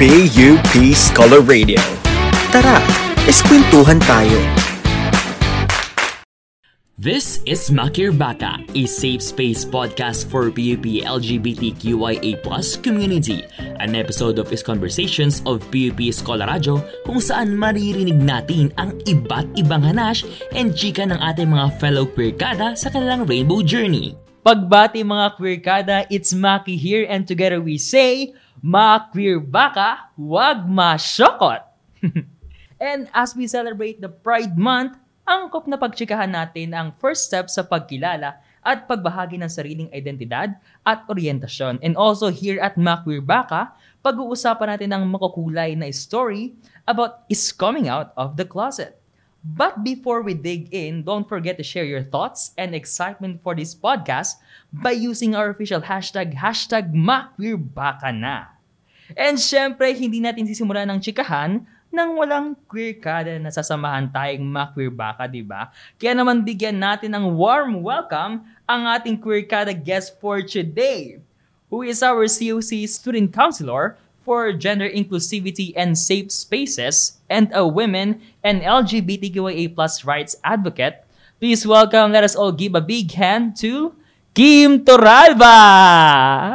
PUP 0.00 0.96
Scholar 0.96 1.44
Radio. 1.44 1.76
Tara, 2.48 2.80
eskwentuhan 3.28 4.00
tayo. 4.08 4.32
This 6.96 7.44
is 7.44 7.68
Makir 7.68 8.08
Baka, 8.08 8.64
a 8.72 8.88
safe 8.88 9.20
space 9.20 9.60
podcast 9.68 10.24
for 10.32 10.48
PUP 10.48 11.04
LGBTQIA 11.04 12.40
plus 12.40 12.80
community. 12.80 13.44
An 13.76 13.92
episode 13.92 14.40
of 14.40 14.48
his 14.48 14.64
conversations 14.64 15.44
of 15.44 15.60
PUP 15.68 16.00
Scholar 16.16 16.48
Radio 16.48 16.80
kung 17.04 17.20
saan 17.20 17.52
maririnig 17.52 18.16
natin 18.16 18.72
ang 18.80 18.96
iba't 19.04 19.52
ibang 19.52 19.84
hanash 19.84 20.24
and 20.56 20.72
chika 20.72 21.04
ng 21.04 21.20
ating 21.20 21.52
mga 21.52 21.76
fellow 21.76 22.08
queer 22.08 22.32
kada 22.32 22.72
sa 22.72 22.88
kanilang 22.88 23.28
rainbow 23.28 23.60
journey. 23.60 24.16
Pagbati 24.40 25.04
mga 25.04 25.36
queer 25.36 25.60
kada, 25.60 26.08
it's 26.08 26.32
Maki 26.32 26.72
here 26.80 27.04
and 27.04 27.28
together 27.28 27.60
we 27.60 27.76
say, 27.76 28.32
Ma 28.60 29.08
queer 29.08 29.40
baka, 29.40 30.12
huwag 30.20 30.68
masyokot! 30.68 31.64
and 32.92 33.08
as 33.16 33.32
we 33.32 33.48
celebrate 33.48 34.04
the 34.04 34.12
Pride 34.12 34.52
Month, 34.52 35.00
angkop 35.24 35.64
na 35.64 35.80
pagtsikahan 35.80 36.28
natin 36.28 36.76
ang 36.76 36.92
first 37.00 37.24
step 37.24 37.48
sa 37.48 37.64
pagkilala 37.64 38.36
at 38.60 38.84
pagbahagi 38.84 39.40
ng 39.40 39.48
sariling 39.48 39.88
identidad 39.96 40.60
at 40.84 41.08
orientasyon. 41.08 41.80
And 41.80 41.96
also 41.96 42.28
here 42.28 42.60
at 42.60 42.76
Makwir 42.76 43.24
Baka, 43.24 43.72
pag-uusapan 44.04 44.76
natin 44.76 44.92
ang 44.92 45.08
makukulay 45.08 45.72
na 45.72 45.88
story 45.88 46.52
about 46.84 47.24
is 47.32 47.56
coming 47.56 47.88
out 47.88 48.12
of 48.12 48.36
the 48.36 48.44
closet. 48.44 48.99
But 49.40 49.80
before 49.80 50.20
we 50.20 50.36
dig 50.36 50.68
in, 50.68 51.00
don't 51.00 51.24
forget 51.24 51.56
to 51.56 51.64
share 51.64 51.88
your 51.88 52.04
thoughts 52.04 52.52
and 52.60 52.76
excitement 52.76 53.40
for 53.40 53.56
this 53.56 53.72
podcast 53.72 54.36
by 54.68 54.92
using 54.92 55.32
our 55.32 55.48
official 55.48 55.80
hashtag, 55.80 56.36
hashtag 56.36 56.92
MakwirBaka 56.92 58.12
na. 58.12 58.52
And 59.16 59.40
syempre, 59.40 59.96
hindi 59.96 60.20
natin 60.20 60.44
sisimulan 60.44 60.92
ng 60.92 61.00
chikahan 61.00 61.64
nang 61.90 62.14
walang 62.14 62.54
queer 62.70 62.94
kada 63.00 63.34
na 63.40 63.50
sasamahan 63.50 64.12
tayong 64.12 64.46
ma-queer 64.46 64.94
baka, 64.94 65.26
di 65.26 65.42
ba? 65.42 65.74
Kaya 65.98 66.14
naman 66.14 66.46
bigyan 66.46 66.78
natin 66.78 67.16
ng 67.16 67.34
warm 67.34 67.82
welcome 67.82 68.46
ang 68.70 68.82
ating 68.86 69.18
queer 69.18 69.42
kada 69.42 69.74
guest 69.74 70.14
for 70.22 70.38
today, 70.38 71.18
who 71.66 71.82
is 71.82 72.04
our 72.04 72.30
COC 72.30 72.86
student 72.86 73.34
counselor 73.34 73.98
for 74.30 74.54
gender 74.54 74.86
inclusivity 74.86 75.74
and 75.74 75.98
safe 75.98 76.30
spaces 76.30 77.18
and 77.26 77.50
a 77.50 77.66
women 77.66 78.22
and 78.46 78.62
LGBTQIA 78.62 79.74
plus 79.74 80.06
rights 80.06 80.38
advocate. 80.46 81.02
Please 81.42 81.66
welcome, 81.66 82.14
let 82.14 82.22
us 82.22 82.38
all 82.38 82.54
give 82.54 82.78
a 82.78 82.80
big 82.80 83.10
hand 83.10 83.58
to 83.58 83.90
Kim 84.30 84.86
Toralba! 84.86 85.58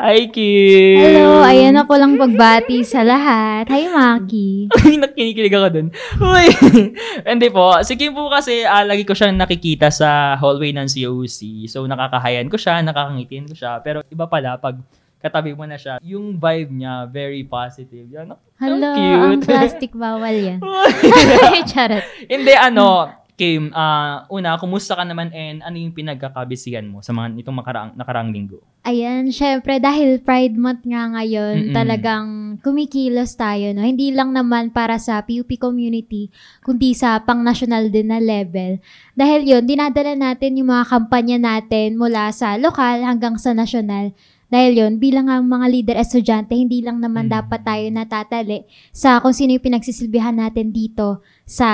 Hi, 0.08 0.31
Kim! 0.31 1.03
Hello, 1.03 1.44
ayan 1.44 1.76
na 1.76 1.84
po 1.84 2.00
lang 2.00 2.16
pagbati 2.16 2.80
sa 2.88 3.03
lahat. 3.03 3.68
Hi, 3.68 3.92
Maki. 3.92 4.72
Ay, 4.80 4.96
nakinikilig 4.96 5.52
ako 5.52 5.68
dun. 5.76 5.88
Uy! 6.23 6.48
Hindi 7.28 7.52
po. 7.52 7.76
Si 7.84 8.00
Kim 8.00 8.16
po 8.16 8.31
kasi, 8.31 8.64
uh, 8.64 8.88
lagi 8.88 9.03
ko 9.03 9.12
siyang 9.12 9.36
nakikita 9.36 9.92
sa 9.92 10.40
hallway 10.40 10.72
ng 10.72 10.88
COC. 10.88 11.68
So, 11.68 11.84
nakakahayan 11.84 12.48
ko 12.48 12.56
siya, 12.56 12.80
nakakangitin 12.80 13.52
ko 13.52 13.53
siya. 13.59 13.84
Pero 13.84 14.08
iba 14.08 14.23
pala, 14.31 14.56
pag 14.56 14.80
katabi 15.21 15.58
mo 15.58 15.66
na 15.66 15.80
siya, 15.80 15.97
yung 16.03 16.38
vibe 16.38 16.71
niya, 16.71 17.09
very 17.09 17.44
positive. 17.44 18.05
Yan, 18.11 18.35
Hello, 18.55 18.91
cute. 18.95 19.19
ang 19.19 19.41
plastic 19.44 19.91
bawal 19.91 20.35
yan. 20.35 20.59
Charot. 21.72 22.03
Hindi, 22.30 22.53
ano, 22.53 23.09
Kim, 23.35 23.67
uh, 23.75 24.23
una, 24.31 24.55
kumusta 24.55 24.95
ka 24.95 25.03
naman 25.03 25.27
and 25.35 25.59
ano 25.59 25.75
yung 25.75 25.91
pinagkakabisihan 25.91 26.88
mo 26.88 27.03
sa 27.03 27.11
mga 27.11 27.35
itong 27.44 27.59
makaraang, 27.59 27.91
nakaraang 27.99 28.31
linggo? 28.31 28.63
Ayan, 28.88 29.27
syempre 29.27 29.75
dahil 29.75 30.23
Pride 30.23 30.56
Month 30.56 30.88
nga 30.88 31.03
ngayon, 31.12 31.67
Mm-mm. 31.67 31.75
talagang 31.75 32.28
kumikilos 32.63 33.35
tayo, 33.35 33.75
no? 33.75 33.84
Hindi 33.84 34.16
lang 34.16 34.31
naman 34.31 34.72
para 34.72 34.95
sa 34.95 35.19
PUP 35.19 35.59
community, 35.59 36.31
kundi 36.63 36.95
sa 36.95 37.19
pang-national 37.28 37.91
din 37.91 38.07
na 38.07 38.23
level. 38.23 38.79
Dahil 39.19 39.44
yun, 39.44 39.67
dinadala 39.67 40.16
natin 40.16 40.56
yung 40.56 40.72
mga 40.72 40.88
kampanya 40.88 41.35
natin 41.35 42.00
mula 42.00 42.31
sa 42.31 42.56
lokal 42.56 43.03
hanggang 43.03 43.35
sa 43.35 43.51
national. 43.51 44.16
Dahil 44.55 44.71
yun, 44.79 44.93
bilang 44.95 45.27
ang 45.27 45.43
mga 45.43 45.67
leader 45.67 45.97
estudyante, 45.99 46.55
hindi 46.55 46.79
lang 46.79 47.03
naman 47.03 47.27
Mm. 47.27 47.43
dapat 47.43 47.59
tayo 47.59 47.83
natatali 47.91 48.63
sa 48.95 49.19
kung 49.19 49.35
sino 49.35 49.51
yung 49.51 49.67
pinagsisilbihan 49.67 50.31
natin 50.31 50.71
dito 50.71 51.19
sa 51.43 51.67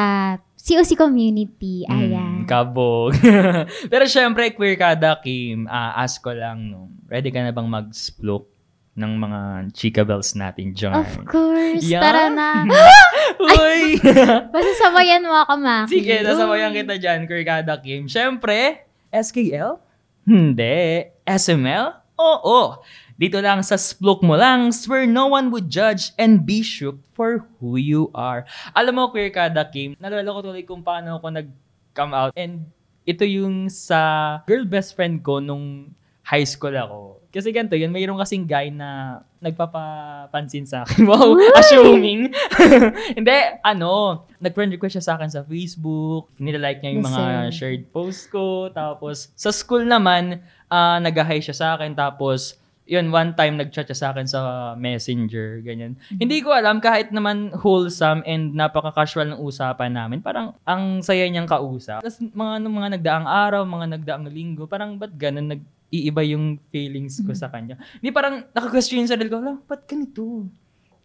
COC 0.58 0.98
community. 0.98 1.86
Mm, 1.86 1.94
Ayan. 1.94 2.34
kabog. 2.50 3.14
Pero 3.94 4.10
syempre, 4.10 4.50
queer 4.50 4.74
kada, 4.76 5.14
Kim, 5.22 5.70
ah, 5.70 5.94
ask 5.96 6.18
ko 6.18 6.34
lang, 6.34 6.74
no, 6.74 6.90
ready 7.06 7.30
ka 7.30 7.38
na 7.38 7.54
bang 7.54 7.70
mag-splook 7.70 8.50
ng 8.92 9.14
mga 9.16 9.40
chika 9.72 10.02
bells 10.02 10.34
natin 10.34 10.74
dyan? 10.74 10.98
Of 10.98 11.22
course. 11.30 11.86
Yeah. 11.86 12.02
Tara 12.02 12.34
na. 12.34 12.66
Uy! 13.62 14.02
Basta 14.54 14.72
sabayan 14.82 15.22
mo 15.22 15.38
ako, 15.38 15.54
Maki. 15.56 16.02
Sige, 16.02 16.26
nasabayan 16.26 16.74
kita 16.74 16.98
dyan, 16.98 17.30
queer 17.30 17.46
kada, 17.46 17.78
Kim. 17.78 18.10
Syempre, 18.10 18.90
SKL? 19.14 19.78
Hindi. 20.26 21.10
SML? 21.26 22.01
Oo. 22.22 22.78
Dito 23.18 23.38
lang 23.38 23.62
sa 23.62 23.78
Splook 23.78 24.22
mo 24.26 24.34
lang, 24.38 24.74
where 24.90 25.06
no 25.06 25.30
one 25.30 25.54
would 25.54 25.70
judge 25.70 26.10
and 26.18 26.42
be 26.42 26.66
shook 26.66 26.98
for 27.14 27.46
who 27.58 27.78
you 27.78 28.10
are. 28.18 28.46
Alam 28.74 28.98
mo, 28.98 29.04
Queer 29.14 29.30
Kada 29.30 29.66
Kim, 29.70 29.94
nalala 30.02 30.30
ko 30.34 30.42
tuloy 30.42 30.66
kung 30.66 30.82
paano 30.82 31.22
ako 31.22 31.30
nag-come 31.30 32.14
out. 32.18 32.34
And 32.34 32.66
ito 33.06 33.26
yung 33.26 33.70
sa 33.70 34.42
girl 34.46 34.66
best 34.66 34.94
friend 34.94 35.22
ko 35.22 35.42
nung 35.42 35.94
high 36.32 36.48
school 36.48 36.72
ako. 36.72 37.20
Kasi 37.32 37.52
ganito 37.52 37.76
yun, 37.76 37.92
mayroon 37.92 38.20
kasing 38.20 38.48
guy 38.48 38.72
na 38.72 39.20
nagpapapansin 39.44 40.64
sa 40.64 40.88
akin. 40.88 41.04
Wow, 41.12 41.36
assuming. 41.60 42.32
Hindi, 43.20 43.36
ano, 43.64 44.24
nag-friend 44.40 44.72
request 44.76 45.00
siya 45.00 45.06
sa 45.12 45.14
akin 45.20 45.28
sa 45.32 45.44
Facebook. 45.44 46.32
Nilalike 46.40 46.80
niya 46.84 46.92
yung 46.96 47.08
mga 47.08 47.24
shared 47.52 47.84
post 47.92 48.32
ko. 48.32 48.72
Tapos, 48.72 49.32
sa 49.36 49.52
school 49.52 49.84
naman, 49.84 50.40
ah 50.72 51.00
nag-hi 51.04 51.44
siya 51.44 51.56
sa 51.56 51.68
akin. 51.76 51.96
Tapos, 51.96 52.60
yun, 52.92 53.08
one 53.08 53.32
time 53.32 53.56
nag-chat 53.56 53.88
siya 53.88 53.96
sa 53.96 54.08
akin 54.12 54.28
sa 54.28 54.40
messenger, 54.76 55.64
ganyan. 55.64 55.96
Hindi 56.12 56.44
ko 56.44 56.52
alam, 56.52 56.84
kahit 56.84 57.16
naman 57.16 57.56
wholesome 57.56 58.20
and 58.28 58.52
napaka-casual 58.52 59.32
ng 59.32 59.40
usapan 59.40 59.96
namin, 59.96 60.20
parang 60.20 60.52
ang 60.68 61.00
saya 61.00 61.24
niyang 61.32 61.48
kausap. 61.48 62.04
Tapos 62.04 62.20
mga, 62.20 62.54
nung 62.60 62.76
mga 62.76 63.00
nagdaang 63.00 63.28
araw, 63.28 63.64
mga 63.64 63.88
nagdaang 63.96 64.28
linggo, 64.28 64.68
parang 64.68 65.00
ba't 65.00 65.16
ganun, 65.16 65.64
nag-iiba 65.92 66.24
yung 66.24 66.56
feelings 66.72 67.20
ko 67.20 67.36
sa 67.36 67.52
kanya. 67.52 67.76
Hindi 68.00 68.16
parang 68.16 68.48
naka-question 68.48 69.04
sarili 69.04 69.28
ko, 69.28 69.44
"Hala, 69.44 69.60
ba't 69.60 69.84
ganito? 69.84 70.48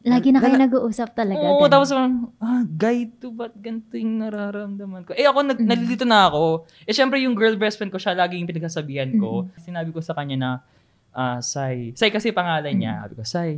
Lagi 0.06 0.30
na 0.30 0.38
kayo 0.38 0.54
Lala- 0.54 0.70
nag-uusap 0.70 1.18
talaga. 1.18 1.42
Oo, 1.42 1.58
ganun. 1.58 1.72
tapos 1.74 1.88
parang, 1.90 2.14
ah, 2.38 2.62
guy 2.62 3.10
to, 3.18 3.34
ba't 3.34 3.50
ganito 3.58 3.98
yung 3.98 4.22
nararamdaman 4.22 5.02
ko? 5.02 5.10
Eh 5.10 5.26
ako, 5.26 5.42
nag, 5.42 5.58
Mm. 5.58 5.66
nalilito 5.66 6.06
na 6.06 6.30
ako. 6.30 6.44
Eh 6.86 6.94
syempre 6.94 7.18
yung 7.18 7.34
girl 7.34 7.58
best 7.58 7.74
friend 7.74 7.90
ko, 7.90 7.98
siya 7.98 8.14
lagi 8.14 8.38
yung 8.38 8.46
pinagsasabihan 8.46 9.10
ko. 9.18 9.42
Mm-hmm. 9.42 9.58
Sinabi 9.58 9.90
ko 9.90 9.98
sa 9.98 10.14
kanya 10.14 10.36
na, 10.38 10.50
ah, 11.10 11.42
Sai. 11.42 11.90
Sai 11.98 12.14
kasi 12.14 12.30
pangalan 12.30 12.70
niya. 12.70 12.94
Mm. 12.94 13.02
Sabi 13.02 13.14
ko, 13.18 13.22
Sai, 13.26 13.50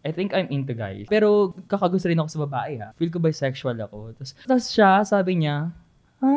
I 0.00 0.10
think 0.10 0.32
I'm 0.32 0.48
into 0.48 0.72
guys. 0.72 1.04
Pero 1.04 1.52
kakagusto 1.68 2.08
rin 2.08 2.16
ako 2.16 2.28
sa 2.30 2.40
babae 2.40 2.80
ha. 2.80 2.96
Feel 2.96 3.12
ko 3.12 3.20
bisexual 3.20 3.76
ako. 3.76 4.16
Tapos, 4.16 4.32
tapos 4.40 4.64
siya, 4.72 5.04
sabi 5.04 5.36
niya, 5.36 5.76
ha? 6.24 6.36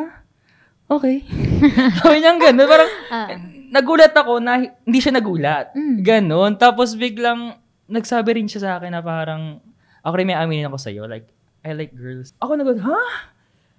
Okay. 0.92 1.24
sabi 2.04 2.20
niya 2.20 2.36
gano'n. 2.36 2.68
Parang, 2.68 2.92
Ah. 3.08 3.30
Nagulat 3.70 4.12
ako 4.12 4.38
na 4.38 4.60
hi- 4.60 4.74
hindi 4.84 5.00
siya 5.00 5.14
nagulat. 5.14 5.72
Mm. 5.72 5.96
Ganon. 6.02 6.52
Tapos 6.56 6.94
biglang 6.94 7.56
nagsabi 7.86 8.36
rin 8.36 8.46
siya 8.46 8.62
sa 8.62 8.72
akin 8.76 8.92
na 8.92 9.02
parang, 9.02 9.58
ako 10.00 10.14
rin 10.14 10.28
may 10.28 10.36
aminin 10.36 10.66
ako 10.66 10.78
sa'yo. 10.78 11.06
Like, 11.06 11.30
I 11.62 11.74
like 11.74 11.92
girls. 11.92 12.32
Ako 12.38 12.56
nagulat, 12.56 12.82
ha? 12.82 13.02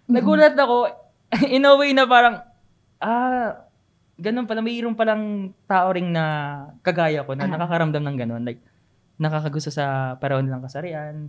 Nagulat 0.07 0.55
ako. 0.55 0.91
In 1.49 1.63
a 1.63 1.75
way 1.75 1.91
na 1.91 2.05
parang, 2.05 2.43
ah, 2.99 3.63
ganun 4.17 4.45
pala. 4.45 4.61
Mayroon 4.61 4.93
palang 4.93 5.25
tao 5.65 5.89
ring 5.91 6.11
na 6.11 6.25
kagaya 6.81 7.23
ko 7.23 7.33
na 7.33 7.47
Ah. 7.47 7.51
nakakaramdam 7.51 8.03
ng 8.03 8.17
ganun. 8.17 8.43
Like, 8.43 8.61
nakakagusto 9.17 9.69
sa 9.69 10.17
paraon 10.17 10.47
lang 10.47 10.61
kasarian. 10.61 11.29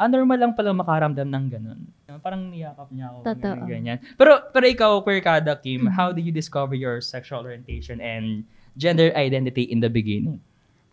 Ah, 0.00 0.08
normal 0.08 0.40
lang 0.40 0.52
pala 0.56 0.72
makaramdam 0.72 1.28
ng 1.28 1.44
ganun. 1.50 1.80
Parang 2.20 2.48
niyakap 2.48 2.88
niya 2.88 3.12
ako. 3.12 3.18
Totoo. 3.22 3.52
ganyan, 3.54 3.68
Ganyan. 3.68 3.98
Pero, 4.16 4.32
pero 4.48 4.64
ikaw, 4.64 5.04
Queer 5.04 5.20
Kada 5.20 5.52
Kim, 5.54 5.84
Mhm. 5.84 5.92
how 5.92 6.08
did 6.08 6.24
you 6.24 6.32
discover 6.32 6.72
your 6.72 7.04
sexual 7.04 7.44
orientation 7.44 8.00
and 8.00 8.48
gender 8.74 9.12
identity 9.12 9.68
in 9.68 9.78
the 9.78 9.92
beginning? 9.92 10.40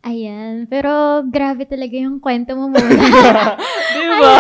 Ayan. 0.04 0.68
Pero 0.68 0.92
grabe 1.26 1.64
talaga 1.64 1.96
yung 1.96 2.20
kwento 2.20 2.52
mo 2.52 2.68
muna. 2.68 2.84
Di 3.96 4.04
ba? 4.14 4.32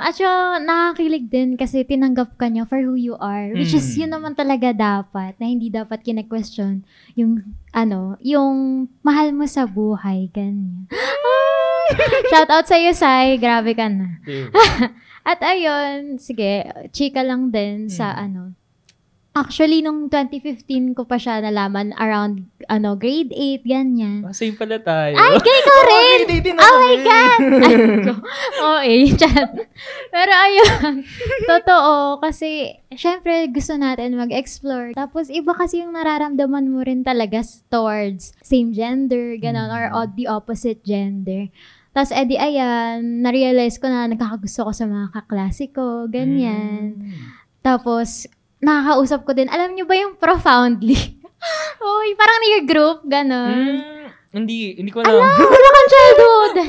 At 0.00 0.12
saka, 0.12 0.58
nakakilig 0.60 1.26
din 1.26 1.54
kasi 1.54 1.82
tinanggap 1.82 2.36
ka 2.36 2.46
niya 2.46 2.64
for 2.64 2.78
who 2.78 2.94
you 2.94 3.14
are. 3.16 3.50
Which 3.50 3.72
is, 3.72 3.86
Mm. 3.88 3.98
yun 3.98 4.10
naman 4.12 4.32
talaga 4.34 4.70
dapat. 4.70 5.36
Na 5.36 5.46
hindi 5.46 5.68
dapat 5.68 6.00
kine-question 6.00 6.82
yung, 7.14 7.42
ano, 7.70 8.14
yung 8.20 8.52
mahal 9.00 9.30
mo 9.30 9.44
sa 9.44 9.64
buhay. 9.64 10.26
Ganyan. 10.30 10.86
Shout 12.28 12.48
out 12.48 12.66
sa'yo, 12.66 12.92
Sai. 12.92 13.36
Grabe 13.36 13.72
ka 13.72 13.86
na. 13.86 14.20
At 15.22 15.40
ayun, 15.40 16.16
sige, 16.16 16.64
chika 16.90 17.20
lang 17.20 17.48
din 17.48 17.86
sa 17.86 18.12
Mm. 18.12 18.22
ano. 18.22 18.42
Actually, 19.30 19.78
nung 19.78 20.10
2015 20.10 20.66
ko 20.90 21.06
pa 21.06 21.14
siya 21.14 21.38
nalaman 21.38 21.94
around, 21.94 22.50
ano, 22.66 22.98
grade 22.98 23.30
8, 23.30 23.62
ganyan. 23.62 24.26
Ah, 24.26 24.34
Same 24.34 24.58
pala 24.58 24.82
tayo. 24.82 25.14
Ay, 25.14 25.38
kay 25.38 25.60
ko 25.62 25.74
rin! 25.80 26.18
Oh 26.50 26.58
ako 26.58 26.74
my 26.74 26.90
eh. 26.90 27.00
God! 27.00 27.40
Oo, 28.66 28.78
eh, 28.82 29.06
chat. 29.14 29.54
Pero 30.10 30.32
ayun, 30.34 31.06
totoo, 31.46 32.18
kasi, 32.18 32.74
syempre, 32.90 33.46
gusto 33.46 33.78
natin 33.78 34.18
mag-explore. 34.18 34.98
Tapos, 34.98 35.30
iba 35.30 35.54
kasi 35.54 35.78
yung 35.78 35.94
nararamdaman 35.94 36.66
mo 36.66 36.82
rin 36.82 37.06
talaga 37.06 37.38
towards 37.70 38.34
same 38.42 38.74
gender, 38.74 39.38
ganon, 39.38 39.70
or 39.70 39.94
o- 39.94 40.10
the 40.10 40.26
opposite 40.26 40.82
gender. 40.82 41.46
Tapos, 41.90 42.14
edi, 42.14 42.38
ayan, 42.38 43.22
na-realize 43.22 43.82
ko 43.82 43.90
na 43.90 44.06
nagkakagusto 44.06 44.62
ko 44.62 44.70
sa 44.70 44.86
mga 44.86 45.10
kaklase 45.10 45.74
ko, 45.74 46.06
ganyan. 46.06 46.94
Mm. 47.02 47.14
Tapos, 47.66 48.30
nakakausap 48.62 49.26
ko 49.26 49.34
din. 49.34 49.50
Alam 49.50 49.74
niyo 49.74 49.90
ba 49.90 49.98
yung 49.98 50.14
profoundly? 50.14 50.96
Uy, 51.82 52.08
parang 52.14 52.38
near 52.44 52.62
group, 52.68 52.98
ganon. 53.08 53.56
Mm, 53.74 53.99
hindi, 54.30 54.78
hindi 54.78 54.90
ko 54.90 55.02
alam. 55.02 55.20
Ala, 55.20 55.42
wala 55.42 55.68
kang 55.70 55.90
childhood. 55.90 56.54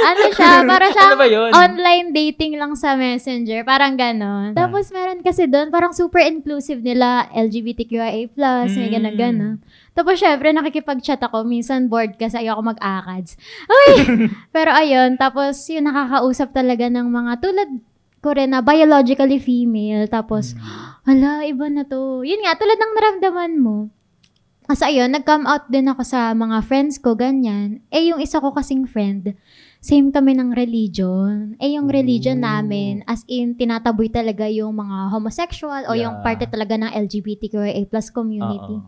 Ano 0.00 0.32
siya, 0.32 0.64
para 0.64 0.88
siya 0.88 1.12
Ano 1.12 1.52
online 1.52 2.08
dating 2.14 2.56
lang 2.56 2.72
sa 2.72 2.96
messenger. 2.96 3.66
Parang 3.68 4.00
ganon. 4.00 4.56
Ah. 4.56 4.64
Tapos 4.64 4.88
meron 4.88 5.20
kasi 5.20 5.44
doon, 5.44 5.68
parang 5.68 5.92
super 5.92 6.24
inclusive 6.24 6.80
nila, 6.80 7.28
LGBTQIA+, 7.36 8.32
may 8.32 8.88
Mm. 8.88 8.92
ganon 8.96 9.16
ganon. 9.18 9.54
Tapos 9.92 10.16
syempre, 10.16 10.54
nakikipag-chat 10.56 11.20
ako. 11.20 11.44
Minsan 11.44 11.90
bored 11.90 12.16
kasi 12.16 12.40
ayoko 12.40 12.64
mag-akads. 12.64 13.36
Uy! 13.68 13.92
Pero 14.56 14.72
ayun, 14.72 15.20
tapos 15.20 15.60
yun, 15.68 15.84
nakakausap 15.84 16.54
talaga 16.54 16.88
ng 16.88 17.04
mga 17.04 17.32
tulad 17.44 17.70
ko 18.20 18.32
rin 18.32 18.52
na 18.52 18.64
biologically 18.64 19.40
female. 19.40 20.08
Tapos, 20.08 20.56
Hala, 21.04 21.42
iba 21.44 21.66
na 21.72 21.82
to. 21.84 22.20
Yun 22.22 22.44
nga, 22.44 22.56
tulad 22.56 22.76
ng 22.76 22.92
naramdaman 22.94 23.52
mo. 23.56 23.76
Kasi 24.70 24.86
ayun, 24.86 25.10
nag-come 25.10 25.50
out 25.50 25.66
din 25.66 25.90
ako 25.90 26.06
sa 26.06 26.30
mga 26.30 26.62
friends 26.62 27.02
ko, 27.02 27.18
ganyan. 27.18 27.82
Eh, 27.90 28.06
yung 28.06 28.22
isa 28.22 28.38
ko 28.38 28.54
kasing 28.54 28.86
friend, 28.86 29.34
same 29.82 30.14
kami 30.14 30.38
ng 30.38 30.54
religion. 30.54 31.58
Eh, 31.58 31.74
yung 31.74 31.90
religion 31.90 32.38
Ooh. 32.38 32.46
namin, 32.46 33.02
as 33.02 33.26
in, 33.26 33.58
tinataboy 33.58 34.06
talaga 34.06 34.46
yung 34.46 34.78
mga 34.78 35.10
homosexual 35.10 35.82
o 35.90 35.98
yung 35.98 36.22
Yeah. 36.22 36.22
parte 36.22 36.46
talaga 36.46 36.78
ng 36.78 36.86
LGBTQIA 36.86 37.82
plus 37.90 38.14
community. 38.14 38.78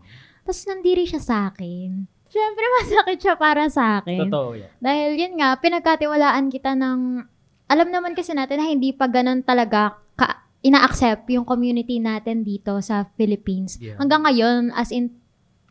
Tapos, 0.47 0.63
nandiri 0.63 1.03
siya 1.03 1.19
sa 1.19 1.51
akin. 1.51 2.07
Siyempre, 2.31 2.63
masakit 2.79 3.19
siya 3.19 3.35
para 3.35 3.67
sa 3.67 3.99
akin. 3.99 4.31
Totoo 4.31 4.55
yan. 4.55 4.71
Dahil 4.79 5.19
yun 5.19 5.35
nga, 5.35 5.59
pinagkatiwalaan 5.59 6.47
kita 6.47 6.79
ng, 6.79 7.27
alam 7.67 7.87
naman 7.91 8.15
kasi 8.15 8.31
natin 8.31 8.63
na 8.63 8.71
hindi 8.71 8.95
pa 8.95 9.11
ganun 9.11 9.43
talaga 9.43 9.99
ka, 10.15 10.47
ina-accept 10.63 11.27
yung 11.27 11.43
community 11.43 11.99
natin 11.99 12.47
dito 12.47 12.79
sa 12.79 13.03
Philippines. 13.19 13.75
Yeah. 13.83 13.99
Hanggang 13.99 14.23
ngayon, 14.23 14.71
as 14.71 14.87
in, 14.95 15.19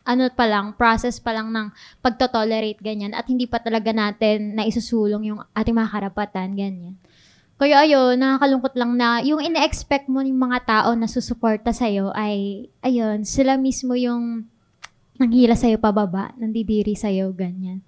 ano 0.03 0.27
pa 0.31 0.45
lang, 0.47 0.75
process 0.75 1.19
pa 1.19 1.31
lang 1.31 1.51
ng 1.51 1.71
pagtotolerate 2.03 2.79
ganyan 2.83 3.15
at 3.15 3.23
hindi 3.27 3.47
pa 3.47 3.63
talaga 3.63 3.95
natin 3.95 4.55
na 4.55 4.67
isusulong 4.67 5.31
yung 5.31 5.39
ating 5.55 5.75
mga 5.75 5.91
karapatan, 5.91 6.55
ganyan. 6.55 6.95
Kaya 7.55 7.87
ayun, 7.87 8.19
nakakalungkot 8.19 8.75
lang 8.75 8.91
na 8.99 9.23
yung 9.23 9.39
ina-expect 9.39 10.11
mo 10.11 10.19
ng 10.19 10.35
mga 10.35 10.59
tao 10.67 10.89
na 10.99 11.07
susuporta 11.07 11.71
sa'yo 11.71 12.11
ay, 12.11 12.67
ayun, 12.83 13.23
sila 13.23 13.55
mismo 13.55 13.95
yung 13.95 14.43
nanghila 15.15 15.55
sa'yo 15.55 15.79
pababa, 15.79 16.35
nandidiri 16.35 16.97
sa'yo, 16.97 17.31
ganyan. 17.31 17.79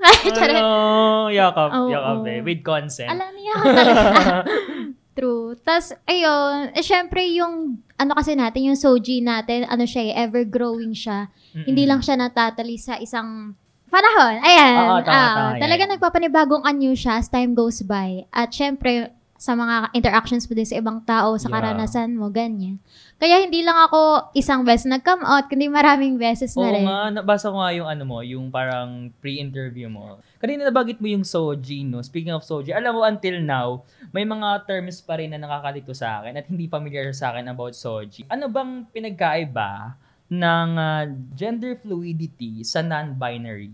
Ay, 0.00 0.30
charot. 0.36 0.56
Ano, 0.56 1.28
yakap, 1.28 1.70
Oo. 1.74 1.88
yakap 1.90 2.24
eh. 2.24 2.40
With 2.40 2.62
consent. 2.62 3.10
Alam 3.10 3.32
niya 3.36 3.54
talaga. 3.60 4.04
True. 5.18 5.58
Tapos, 5.66 5.98
ayun, 6.06 6.70
eh, 6.70 6.84
syempre 6.86 7.26
yung, 7.34 7.82
ano 7.98 8.12
kasi 8.14 8.38
natin, 8.38 8.70
yung 8.70 8.78
soji 8.78 9.18
natin, 9.18 9.66
ano 9.66 9.82
siya, 9.82 10.14
eh, 10.14 10.14
ever-growing 10.22 10.94
siya. 10.94 11.26
Mm-mm. 11.58 11.66
Hindi 11.66 11.90
lang 11.90 11.98
siya 11.98 12.14
natatali 12.14 12.78
sa 12.78 13.02
isang 13.02 13.58
panahon. 13.90 14.38
Ayan. 14.38 14.74
Oo, 14.78 14.98
tama, 15.02 15.10
Ah, 15.10 15.34
tama, 15.34 15.58
talaga 15.58 15.82
yan. 15.82 15.90
nagpapanibagong 15.98 16.62
anyo 16.62 16.94
siya 16.94 17.18
as 17.18 17.26
time 17.26 17.50
goes 17.50 17.82
by. 17.82 18.22
At 18.30 18.54
syempre, 18.54 19.10
sa 19.38 19.54
mga 19.54 19.94
interactions 19.94 20.44
mo 20.44 20.52
din 20.52 20.66
sa 20.66 20.74
ibang 20.74 20.98
tao, 21.00 21.38
sa 21.38 21.46
Yeah. 21.46 21.54
karanasan 21.54 22.10
mo, 22.12 22.26
ganyan. 22.26 22.82
Kaya 23.16 23.38
hindi 23.38 23.62
lang 23.62 23.78
ako 23.80 24.30
isang 24.34 24.62
beses 24.62 24.84
nag-come 24.84 25.22
out, 25.22 25.46
kundi 25.46 25.70
maraming 25.70 26.18
beses 26.18 26.52
na 26.52 26.60
Oo 26.60 26.74
rin. 26.74 26.84
nga, 26.84 26.98
nabasa 27.14 27.46
ko 27.46 27.56
nga 27.56 27.70
yung 27.70 27.86
ano 27.86 28.02
mo, 28.02 28.18
yung 28.20 28.50
parang 28.50 29.14
pre-interview 29.16 29.86
mo. 29.86 30.18
Kanina 30.36 30.66
nabagit 30.66 30.98
mo 30.98 31.06
yung 31.06 31.22
soji, 31.22 31.82
no? 31.82 31.98
Speaking 32.00 32.30
of 32.30 32.42
soji, 32.42 32.70
alam 32.70 32.92
mo, 32.92 33.02
until 33.02 33.38
now, 33.38 33.82
may 34.10 34.22
mga 34.22 34.66
terms 34.66 34.98
pa 35.00 35.14
rin 35.14 35.30
na 35.30 35.38
nakakalito 35.38 35.94
sa 35.94 36.18
akin 36.18 36.34
at 36.34 36.46
hindi 36.46 36.66
familiar 36.66 37.10
sa 37.12 37.30
akin 37.30 37.46
about 37.46 37.72
soji. 37.72 38.26
Ano 38.26 38.46
bang 38.46 38.86
pinagkaiba 38.88 39.94
ng 40.28 40.68
ah, 40.74 41.06
gender 41.32 41.74
fluidity 41.76 42.60
sa 42.60 42.82
non-binary? 42.82 43.70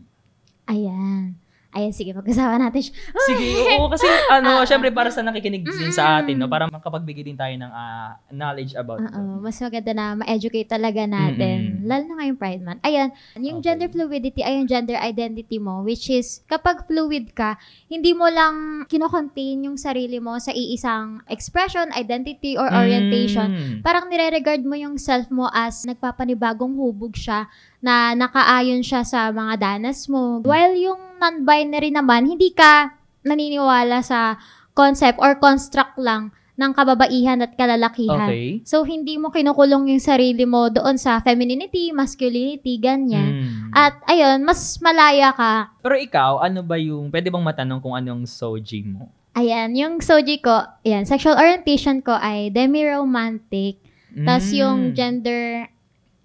Ayan. 0.67 1.37
Ayan, 1.75 1.91
sige, 1.91 2.15
pag-usapan 2.15 2.63
natin 2.63 2.87
siya. 2.87 2.95
Sige, 3.27 3.47
oo, 3.75 3.91
kasi 3.91 4.07
ano, 4.31 4.51
Ah, 4.63 4.67
syempre 4.67 4.95
para 4.95 5.11
sa 5.11 5.21
nakikinig 5.21 5.67
din 5.67 5.91
sa 5.91 6.23
atin, 6.23 6.39
no? 6.39 6.47
Para 6.47 6.71
makapagbigay 6.71 7.27
din 7.27 7.35
tayo 7.35 7.51
ng 7.59 7.69
ah, 7.69 8.15
knowledge 8.31 8.79
about 8.79 9.03
Oo, 9.03 9.43
mas 9.43 9.59
maganda 9.59 9.91
na 9.91 10.15
ma-educate 10.15 10.71
talaga 10.71 11.03
natin. 11.05 11.83
Mm-mm. 11.83 11.91
Lalo 11.91 12.03
na 12.07 12.15
ngayong 12.23 12.39
Pride 12.39 12.63
Month. 12.63 12.81
Ayan, 12.87 13.11
yung 13.37 13.59
Okay. 13.59 13.75
gender 13.75 13.89
fluidity 13.91 14.41
ay 14.41 14.63
yung 14.63 14.71
gender 14.71 14.95
identity 14.95 15.59
mo, 15.59 15.83
which 15.83 16.07
is, 16.09 16.47
kapag 16.47 16.87
fluid 16.87 17.35
ka, 17.35 17.59
hindi 17.91 18.15
mo 18.15 18.31
lang 18.31 18.87
kinocontain 18.87 19.67
yung 19.67 19.75
sarili 19.75 20.23
mo 20.23 20.39
sa 20.39 20.55
iisang 20.55 21.27
expression, 21.27 21.91
identity, 21.93 22.55
or 22.55 22.71
orientation. 22.71 23.51
Mm. 23.51 23.77
Parang 23.83 24.07
nire-regard 24.07 24.63
mo 24.63 24.79
yung 24.79 24.95
self 24.95 25.27
mo 25.29 25.51
as 25.51 25.83
nagpapanibagong 25.85 26.79
hubog 26.79 27.19
siya 27.19 27.51
na 27.81 28.15
nakaayon 28.15 28.81
siya 28.81 29.05
sa 29.05 29.29
mga 29.29 29.61
danas 29.61 30.09
mo. 30.09 30.41
While 30.41 30.73
yung 30.73 31.14
non-binary 31.25 31.89
naman, 31.89 32.29
hindi 32.29 32.53
ka 32.53 32.93
naniniwala 33.25 34.05
sa 34.05 34.37
concept 34.77 35.17
or 35.17 35.41
construct 35.41 35.97
lang 35.97 36.29
ng 36.55 36.71
kababaihan 36.71 37.43
at 37.43 37.57
kalalakihan. 37.59 38.31
Okay. 38.31 38.63
So, 38.63 38.87
hindi 38.87 39.19
mo 39.19 39.35
kinukulong 39.35 39.91
yung 39.91 40.03
sarili 40.03 40.47
mo 40.47 40.71
doon 40.71 40.95
sa 40.95 41.19
femininity, 41.19 41.91
masculinity, 41.91 42.79
ganyan. 42.79 43.43
Mm. 43.43 43.75
At, 43.75 43.99
ayun, 44.07 44.47
mas 44.47 44.79
malaya 44.79 45.35
ka. 45.35 45.75
Pero 45.83 45.99
ikaw, 45.99 46.39
ano 46.39 46.63
ba 46.63 46.79
yung, 46.79 47.11
pwede 47.11 47.33
bang 47.33 47.43
matanong 47.43 47.83
kung 47.83 47.99
anong 47.99 48.23
soji 48.29 48.87
mo? 48.87 49.11
Ayan, 49.35 49.75
yung 49.75 49.99
soji 49.99 50.39
ko, 50.39 50.63
ayan, 50.87 51.03
sexual 51.11 51.35
orientation 51.35 51.99
ko 51.99 52.15
ay 52.15 52.55
demi-romantic. 52.55 53.83
Tapos 54.15 54.55
Mm. 54.55 54.59
yung 54.63 54.79
gender 54.95 55.67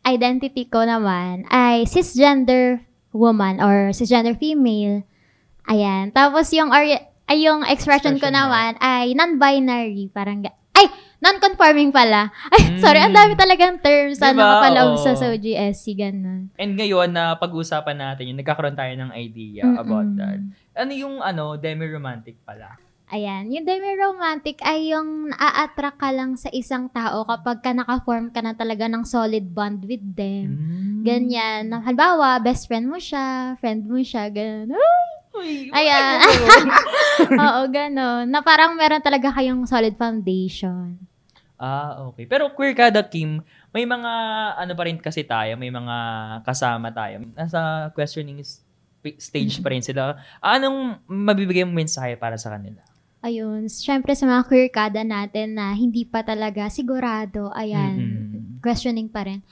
identity 0.05 0.69
ko 0.69 0.85
naman 0.85 1.41
ay 1.49 1.89
cisgender 1.89 2.85
woman 3.11 3.57
or 3.57 3.89
cisgender 3.89 4.33
female. 4.33 5.03
Ayan. 5.65 6.09
Tapos 6.09 6.49
yung 6.49 6.69
ori- 6.69 6.97
ay 7.25 7.45
yung 7.45 7.61
expression, 7.63 8.17
ko 8.17 8.25
Expression 8.25 8.33
mo. 8.33 8.49
naman 8.49 8.71
ay 8.79 9.13
non-binary. 9.13 10.09
Parang, 10.09 10.41
ga- 10.41 10.57
ay, 10.73 10.89
non-conforming 11.19 11.91
pala. 11.91 12.31
Ay, 12.49 12.73
Mm. 12.73 12.79
sorry, 12.79 12.97
ang 12.97 13.11
dami 13.11 13.35
talagang 13.35 13.77
terms 13.77 14.17
Diba? 14.17 14.31
na 14.31 14.33
nakapaloob 14.33 14.95
Oo. 14.95 15.03
sa 15.03 15.11
Soji 15.13 15.51
SC, 15.53 15.93
ganun. 15.93 16.47
And 16.55 16.73
ngayon 16.73 17.11
na 17.11 17.35
pag-usapan 17.35 17.99
natin, 17.99 18.31
yung 18.31 18.39
nagkakaroon 18.39 18.73
tayo 18.73 18.95
ng 18.95 19.11
idea 19.13 19.61
Mm-mm. 19.61 19.77
about 19.77 20.09
that. 20.15 20.39
Ano 20.73 20.91
yung 20.91 21.19
ano, 21.19 21.53
demi-romantic 21.53 22.39
pala? 22.41 22.79
Ayan, 23.09 23.49
yung 23.49 23.65
demi-romantic 23.65 24.61
ay 24.61 24.93
yung 24.93 25.33
naa-attract 25.33 25.97
ka 25.97 26.13
lang 26.13 26.37
sa 26.37 26.45
isang 26.53 26.85
tao 26.93 27.25
kapag 27.25 27.57
ka 27.65 27.73
naka-form 27.73 28.29
ka 28.29 28.37
na 28.45 28.53
talaga 28.53 28.85
ng 28.85 29.01
solid 29.01 29.49
bond 29.49 29.81
with 29.89 30.05
them. 30.13 30.53
Mm. 30.53 31.01
Ganyan. 31.01 31.61
Na, 31.73 31.81
Halimbawa, 31.81 32.37
best 32.37 32.69
friend 32.69 32.85
mo 32.85 33.01
siya, 33.01 33.57
friend 33.57 33.89
mo 33.89 33.97
siya, 33.97 34.29
ganun. 34.29 35.09
Uy, 35.33 35.73
Ayan. 35.73 36.21
Oo, 37.49 37.61
ganun. 37.73 38.29
Na 38.29 38.45
parang 38.45 38.77
meron 38.77 39.01
talaga 39.01 39.33
kayong 39.33 39.65
solid 39.65 39.97
foundation. 39.97 41.01
ah, 41.57 42.05
okay. 42.13 42.29
Pero 42.29 42.53
queer 42.53 42.77
kada 42.77 43.01
Kim, 43.01 43.41
may 43.73 43.89
mga 43.89 44.11
ano 44.53 44.73
pa 44.77 44.85
rin 44.85 45.01
kasi 45.01 45.25
tayo, 45.25 45.57
may 45.57 45.73
mga 45.73 45.95
kasama 46.45 46.93
tayo. 46.93 47.25
Nasa 47.33 47.89
questioning 47.97 48.45
stage 49.17 49.65
pa 49.65 49.73
rin 49.73 49.81
sila. 49.81 50.13
Anong 50.45 51.01
mabibigay 51.09 51.65
mong 51.65 51.89
mensahe 51.89 52.13
para 52.13 52.37
sa 52.37 52.53
kanila? 52.53 52.85
Ayun. 53.19 53.67
Siyempre 53.67 54.15
sa 54.15 54.23
mga 54.27 54.47
queer 54.47 54.67
kada 54.71 55.03
natin 55.03 55.59
na 55.59 55.75
hindi 55.75 56.07
pa 56.07 56.23
talaga 56.23 56.71
sigurado, 56.71 57.51
ayan, 57.51 57.95
Mm-mm. 57.99 58.63
questioning 58.63 59.11
pa 59.11 59.27
rin. 59.27 59.43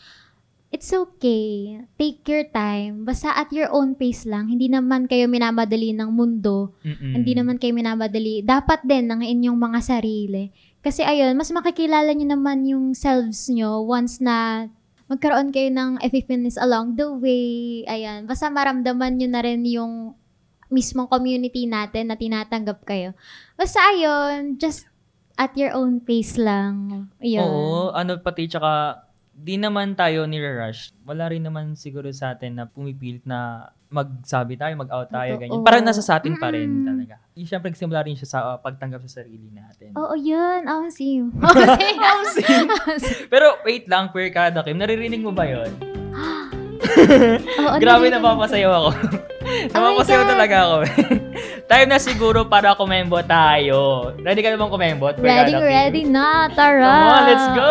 It's 0.67 0.91
okay. 0.91 1.79
Take 1.95 2.27
your 2.27 2.43
time. 2.51 3.07
Basta 3.07 3.31
at 3.31 3.47
your 3.55 3.71
own 3.71 3.95
pace 3.95 4.27
lang. 4.27 4.51
Hindi 4.51 4.67
naman 4.67 5.07
kayo 5.07 5.31
minamadali 5.31 5.95
ng 5.95 6.11
mundo. 6.11 6.75
Mm-mm. 6.83 7.15
Hindi 7.15 7.31
naman 7.39 7.55
kayo 7.55 7.71
minamadali. 7.71 8.43
Dapat 8.43 8.83
din 8.83 9.07
ng 9.07 9.23
inyong 9.23 9.55
mga 9.55 9.79
sarili. 9.79 10.51
Kasi 10.83 11.07
ayun, 11.07 11.39
mas 11.39 11.55
makikilala 11.55 12.11
nyo 12.11 12.27
naman 12.35 12.67
yung 12.67 12.91
selves 12.91 13.47
nyo 13.47 13.79
once 13.83 14.19
na 14.19 14.67
magkaroon 15.07 15.55
kayo 15.55 15.71
ng 15.71 16.03
epiphanes 16.03 16.59
along 16.59 16.99
the 16.99 17.07
way. 17.15 17.87
Ayan, 17.87 18.27
basta 18.27 18.51
maramdaman 18.51 19.15
nyo 19.15 19.27
na 19.31 19.41
rin 19.43 19.63
yung 19.63 20.19
mismong 20.67 21.07
community 21.07 21.65
natin 21.65 22.11
na 22.11 22.15
tinatanggap 22.19 22.83
kayo. 22.83 23.15
Basta 23.55 23.79
ayun, 23.93 24.59
just 24.59 24.87
at 25.37 25.53
your 25.53 25.71
own 25.77 26.01
pace 26.01 26.35
lang. 26.35 27.07
Yun. 27.21 27.45
Oo, 27.45 27.93
ano 27.93 28.17
pati 28.19 28.49
tsaka 28.49 29.03
di 29.37 29.53
naman 29.53 29.93
tayo 29.93 30.25
ni-rush. 30.25 30.97
Wala 31.05 31.29
rin 31.29 31.45
naman 31.45 31.77
siguro 31.77 32.09
sa 32.09 32.33
atin 32.33 32.57
na 32.57 32.65
pumipilit 32.65 33.21
na 33.21 33.69
magsabi 33.87 34.57
tayo, 34.57 34.73
mag-out 34.75 35.07
tayo, 35.13 35.37
Totoo. 35.37 35.41
ganyan. 35.45 35.63
Parang 35.63 35.85
nasa 35.85 36.01
sa 36.03 36.19
atin 36.19 36.35
pa 36.35 36.51
rin 36.51 36.67
Mm-mm. 36.67 36.87
talaga. 36.89 37.15
Yung 37.37 37.47
Siyempre, 37.47 37.69
nagsimula 37.71 38.01
rin 38.03 38.17
siya 38.17 38.27
sa 38.27 38.39
uh, 38.43 38.57
pagtanggap 38.59 38.99
sa 39.07 39.21
sarili 39.23 39.47
natin. 39.53 39.95
Oo, 39.95 40.17
yun. 40.17 40.65
Oh, 40.67 40.89
see 40.95 41.21
you. 41.21 41.31
Pero 43.31 43.61
wait 43.63 43.85
lang, 43.87 44.09
Queer 44.11 44.33
Kada 44.33 44.65
Kim, 44.65 44.81
naririnig 44.81 45.21
mo 45.21 45.31
ba 45.31 45.45
yun? 45.47 45.71
Oo, 47.61 47.75
Grabe, 47.81 48.07
napapasayaw 48.11 48.71
ako. 48.71 48.89
napapasayaw 49.73 50.23
God. 50.23 50.31
talaga 50.31 50.55
ako. 50.63 50.77
Time 51.71 51.87
na 51.89 51.99
siguro 51.99 52.39
para 52.47 52.77
kumembo 52.77 53.19
tayo. 53.25 54.11
Ready 54.21 54.41
ka 54.45 54.53
naman 54.53 54.71
kumembo? 54.71 55.11
Queer 55.17 55.25
Ready, 55.25 55.53
ready 55.57 56.03
na. 56.07 56.47
Tara. 56.53 56.85
Come 56.85 57.09
on, 57.11 57.23
let's 57.27 57.47
go! 57.53 57.69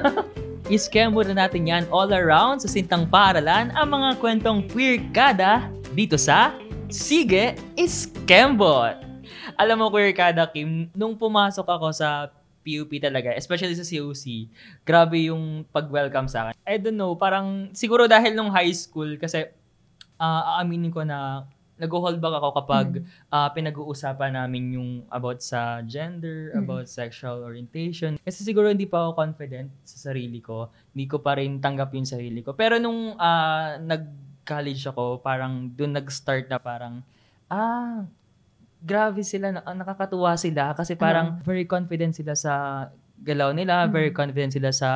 Iskembo 0.74 1.20
na 1.26 1.44
natin 1.46 1.68
yan 1.68 1.84
all 1.92 2.08
around 2.14 2.64
sa 2.64 2.70
sintang 2.70 3.04
paaralan 3.04 3.68
ang 3.76 3.88
mga 3.92 4.16
kwentong 4.16 4.64
queer 4.72 5.02
kada 5.12 5.68
dito 5.92 6.16
sa 6.16 6.56
Sige 6.88 7.52
Iskembot! 7.76 8.96
Alam 9.60 9.84
mo, 9.84 9.86
queer 9.92 10.16
kada, 10.16 10.48
Kim, 10.48 10.88
nung 10.96 11.12
pumasok 11.16 11.64
ako 11.68 11.92
sa 11.92 12.32
PUP 12.62 12.96
talaga, 12.96 13.34
especially 13.34 13.74
sa 13.74 13.82
COC, 13.82 14.46
grabe 14.82 15.28
yung 15.28 15.66
pag-welcome 15.68 16.30
sa 16.30 16.48
akin. 16.48 16.54
I 16.62 16.78
don't 16.78 16.94
know, 16.94 17.12
parang 17.14 17.74
siguro 17.74 18.06
dahil 18.06 18.32
nung 18.32 18.48
high 18.48 18.70
school, 18.70 19.18
kasi 19.18 19.50
ah, 20.16 20.56
aaminin 20.58 20.88
ko 20.88 21.02
na 21.02 21.42
nag-hold 21.74 22.22
back 22.22 22.38
ako 22.38 22.48
kapag 22.62 22.86
ah, 23.28 23.50
pinag-uusapan 23.50 24.38
namin 24.38 24.78
yung 24.78 24.90
about 25.10 25.42
sa 25.42 25.82
gender, 25.82 26.54
Mm. 26.54 26.62
about 26.62 26.86
sexual 26.86 27.42
orientation. 27.42 28.14
Kasi 28.22 28.46
siguro 28.46 28.70
hindi 28.70 28.86
pa 28.86 29.02
ako 29.02 29.18
confident 29.18 29.66
sa 29.82 30.10
sarili 30.10 30.38
ko. 30.38 30.70
Hindi 30.94 31.10
ko 31.10 31.18
pa 31.18 31.34
rin 31.34 31.58
tanggap 31.58 31.90
yung 31.90 32.06
sarili 32.06 32.38
ko. 32.38 32.54
Pero 32.54 32.78
nung 32.78 33.18
ah, 33.18 33.82
nag-college 33.82 34.86
ako, 34.86 35.18
parang 35.18 35.74
doon 35.74 35.98
nag-start 35.98 36.46
na 36.46 36.62
parang, 36.62 37.02
ah, 37.50 38.06
grabe 38.82 39.22
sila, 39.22 39.54
ah, 39.58 39.72
nakakatuwa 39.72 40.34
sila 40.34 40.74
kasi 40.74 40.92
parang 40.94 41.38
very 41.40 41.64
confident 41.64 42.12
sila 42.12 42.34
sa 42.34 42.52
galaw 43.16 43.50
nila, 43.50 43.86
very 43.86 44.10
confident 44.10 44.50
sila 44.50 44.68
sa 44.68 44.90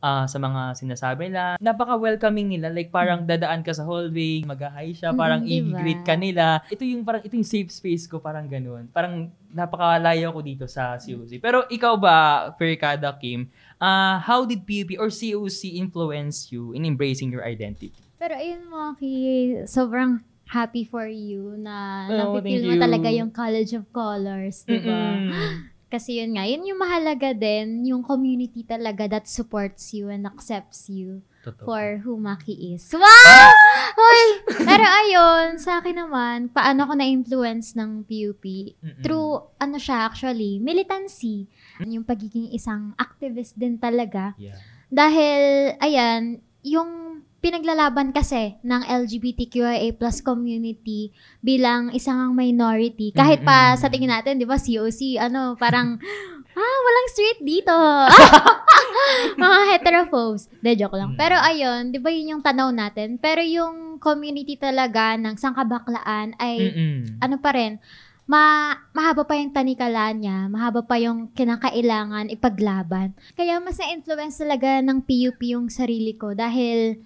ah, 0.00 0.24
sa 0.24 0.36
mga 0.36 0.74
sinasabi 0.74 1.28
nila. 1.28 1.60
Napaka-welcoming 1.60 2.48
nila. 2.48 2.72
Like, 2.72 2.88
parang 2.88 3.22
dadaan 3.22 3.60
ka 3.60 3.70
sa 3.70 3.84
hallway, 3.84 4.40
mag-hi 4.42 4.90
siya, 4.90 5.12
parang 5.12 5.44
Mm, 5.44 5.46
diba? 5.46 5.76
i-greet 5.76 6.02
ka 6.02 6.16
nila. 6.16 6.64
Ito 6.66 6.82
yung 6.82 7.04
parang 7.04 7.20
ito 7.20 7.36
yung 7.36 7.44
safe 7.44 7.68
space 7.68 8.08
ko, 8.08 8.16
parang 8.16 8.48
ganun. 8.48 8.88
Parang 8.90 9.28
napakalayo 9.52 10.32
ko 10.32 10.40
dito 10.40 10.64
sa 10.64 10.96
COC. 10.96 11.36
Pero 11.38 11.68
ikaw 11.68 12.00
ba, 12.00 12.16
Ferkada 12.56 13.12
Kim, 13.14 13.52
ah, 13.76 14.16
how 14.18 14.42
did 14.42 14.64
PUP 14.64 14.96
or 14.96 15.12
COC 15.12 15.76
influence 15.76 16.48
you 16.48 16.72
in 16.72 16.88
embracing 16.88 17.28
your 17.28 17.44
identity? 17.44 17.92
Pero 18.16 18.36
ayun 18.36 18.72
mo, 18.72 18.96
Ki, 18.96 19.12
sobrang 19.64 20.24
happy 20.50 20.82
for 20.82 21.06
you 21.06 21.54
na 21.54 22.10
Oh, 22.10 22.34
napipil 22.34 22.66
mo 22.66 22.74
you. 22.74 22.82
talaga 22.82 23.08
yung 23.08 23.30
College 23.30 23.78
of 23.78 23.86
Colors, 23.94 24.66
di 24.66 24.82
ba? 24.82 25.14
Kasi 25.90 26.22
yun 26.22 26.38
nga, 26.38 26.46
yun 26.46 26.62
yung 26.62 26.78
mahalaga 26.78 27.34
din, 27.34 27.82
yung 27.86 28.02
community 28.02 28.62
talaga 28.62 29.10
that 29.10 29.26
supports 29.26 29.90
you 29.90 30.06
and 30.06 30.22
accepts 30.22 30.86
you 30.86 31.18
Totoo. 31.42 31.66
for 31.66 31.82
who 32.06 32.14
Maki 32.14 32.74
is. 32.78 32.86
Wow! 32.94 33.50
Hoy! 33.98 34.22
Pero 34.62 34.86
ayun, 34.86 35.58
sa 35.58 35.82
akin 35.82 35.98
naman, 35.98 36.46
paano 36.54 36.86
ko 36.86 36.94
na-influence 36.94 37.74
ng 37.74 38.06
PUP? 38.06 38.44
Mm-mm. 38.78 39.02
Through, 39.02 39.50
ano 39.58 39.76
siya 39.82 40.06
actually, 40.06 40.62
militancy. 40.62 41.50
Yung 41.82 42.06
pagiging 42.06 42.54
isang 42.54 42.94
activist 42.94 43.58
din 43.58 43.74
talaga. 43.74 44.38
Yeah. 44.38 44.62
Dahil, 44.94 45.74
ayan, 45.82 46.38
yung 46.62 47.09
pinaglalaban 47.40 48.12
kasi 48.12 48.60
ng 48.60 48.84
LGBTQIA 48.84 49.96
plus 49.96 50.20
community 50.20 51.10
bilang 51.40 51.88
isang 51.96 52.36
minority. 52.36 53.16
Kahit 53.16 53.40
pa 53.40 53.74
sa 53.80 53.88
tingin 53.88 54.12
natin, 54.12 54.36
di 54.36 54.44
ba, 54.44 54.60
COC, 54.60 55.16
ano, 55.16 55.56
parang, 55.56 55.96
ah, 56.60 56.78
walang 56.84 57.08
street 57.16 57.40
dito. 57.40 57.76
Mga 59.40 59.58
heterophobes. 59.72 60.52
De, 60.60 60.76
joke 60.76 61.00
lang. 61.00 61.16
Mm. 61.16 61.18
Pero 61.18 61.36
ayun, 61.40 61.82
di 61.88 61.98
ba 61.98 62.12
yun 62.12 62.36
yung 62.36 62.44
tanaw 62.44 62.68
natin? 62.68 63.16
Pero 63.16 63.40
yung 63.40 63.96
community 63.96 64.60
talaga 64.60 65.16
ng 65.16 65.36
sangkabaklaan 65.40 66.36
ay 66.36 66.56
Mm-mm. 66.60 67.24
ano 67.24 67.36
pa 67.40 67.56
rin, 67.56 67.80
ma 68.30 68.76
mahaba 68.94 69.26
pa 69.26 69.34
yung 69.34 69.50
tanikala 69.50 70.12
niya, 70.14 70.46
mahaba 70.46 70.86
pa 70.86 71.00
yung 71.00 71.32
kinakailangan 71.34 72.30
ipaglaban. 72.30 73.16
Kaya 73.34 73.58
mas 73.58 73.80
na-influence 73.80 74.38
talaga 74.38 74.78
ng 74.84 75.02
PUP 75.02 75.40
yung 75.50 75.66
sarili 75.66 76.14
ko 76.14 76.36
dahil 76.36 77.00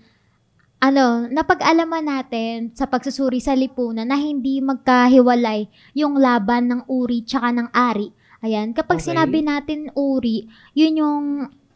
ano, 0.85 1.25
napag-alaman 1.33 2.05
natin 2.05 2.69
sa 2.77 2.85
pagsusuri 2.85 3.41
sa 3.41 3.57
lipunan 3.57 4.05
na 4.05 4.21
hindi 4.21 4.61
magkahiwalay 4.61 5.65
yung 5.97 6.21
laban 6.21 6.69
ng 6.69 6.81
uri 6.85 7.25
tsaka 7.25 7.49
ng 7.57 7.69
ari. 7.73 8.13
Ayan, 8.45 8.77
kapag 8.77 9.01
Okay. 9.01 9.17
sinabi 9.17 9.41
natin 9.41 9.89
uri, 9.97 10.45
yun 10.77 11.01
yung 11.01 11.25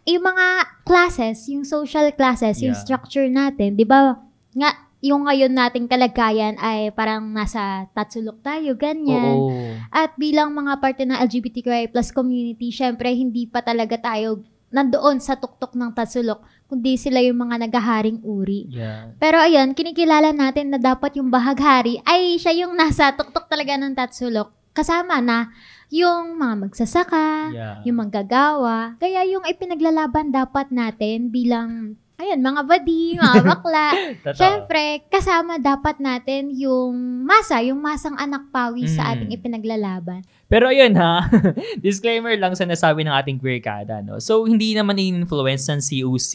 yung 0.05 0.25
mga 0.25 0.47
classes, 0.85 1.49
yung 1.49 1.65
social 1.65 2.09
classes, 2.13 2.61
yung 2.61 2.73
Yeah. 2.73 2.81
structure 2.81 3.29
natin, 3.29 3.77
'di 3.77 3.85
ba? 3.85 4.21
Nga 4.53 4.71
yung 5.01 5.25
ngayon 5.25 5.53
nating 5.53 5.87
kalagayan 5.87 6.59
ay 6.59 6.91
parang 6.91 7.23
nasa 7.31 7.87
tatsulok 7.95 8.43
tayo, 8.43 8.75
ganyan. 8.75 9.37
Oo. 9.41 9.79
At 9.89 10.17
bilang 10.19 10.53
mga 10.53 10.81
parte 10.83 11.07
ng 11.07 11.17
LGBTQI 11.17 11.89
plus 11.89 12.11
community, 12.11 12.69
syempre 12.69 13.09
hindi 13.15 13.47
pa 13.47 13.63
talaga 13.63 13.97
tayo 13.97 14.43
nandoon 14.69 15.21
sa 15.21 15.41
tuktok 15.41 15.73
ng 15.75 15.97
tatsulok, 15.97 16.45
kundi 16.69 17.01
sila 17.01 17.25
yung 17.25 17.41
mga 17.41 17.69
nagaharing 17.69 18.21
uri. 18.21 18.69
Yeah. 18.69 19.17
Pero 19.17 19.41
ayun, 19.41 19.73
kinikilala 19.73 20.37
natin 20.37 20.73
na 20.73 20.79
dapat 20.79 21.17
yung 21.17 21.33
bahaghari 21.33 22.05
ay 22.05 22.37
siya 22.37 22.65
yung 22.67 22.77
nasa 22.77 23.13
tuktok 23.17 23.49
talaga 23.49 23.77
ng 23.81 23.97
tatsulok. 23.97 24.53
Kasama 24.77 25.19
na 25.25 25.49
yung 25.89 26.37
mga 26.37 26.69
magsasaka, 26.69 27.51
Yeah. 27.51 27.77
yung 27.89 27.97
manggagawa. 28.05 29.01
Kaya 29.01 29.25
yung 29.25 29.43
ipinaglalaban 29.49 30.29
dapat 30.31 30.69
natin 30.69 31.33
bilang, 31.33 31.97
ayun, 32.19 32.43
mga 32.43 32.63
badi, 32.63 33.15
mga 33.15 33.41
bakla. 33.55 33.87
Siyempre, 34.35 35.07
kasama 35.07 35.57
dapat 35.57 35.97
natin 35.99 36.51
yung 36.51 36.93
masa, 37.23 37.63
yung 37.63 37.79
masang 37.79 38.15
anak 38.15 38.51
pawi 38.51 38.85
sa 38.85 39.07
Mm. 39.07 39.11
ating 39.15 39.31
ipinaglalaban. 39.33 40.21
Pero 40.45 40.67
ayun 40.67 40.97
ha, 40.97 41.29
disclaimer 41.85 42.35
lang 42.35 42.53
sa 42.53 42.65
nasabi 42.65 43.05
ng 43.05 43.15
ating 43.15 43.39
queer 43.39 43.61
kada, 43.61 44.01
no? 44.01 44.19
So, 44.19 44.45
hindi 44.45 44.73
naman 44.73 44.97
in-influence 44.97 45.69
ng 45.69 45.79
COC 45.79 46.33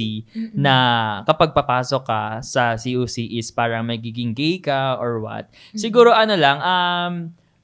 na 0.53 0.75
kapag 1.23 1.51
papasok 1.51 2.03
ka 2.03 2.21
sa 2.39 2.73
COC 2.73 3.27
is 3.33 3.49
parang 3.49 3.83
magiging 3.83 4.31
gay 4.31 4.57
ka 4.57 4.95
or 4.97 5.19
what. 5.19 5.49
Siguro 5.73 6.13
ano 6.13 6.37
lang, 6.37 6.57
um, 6.61 7.13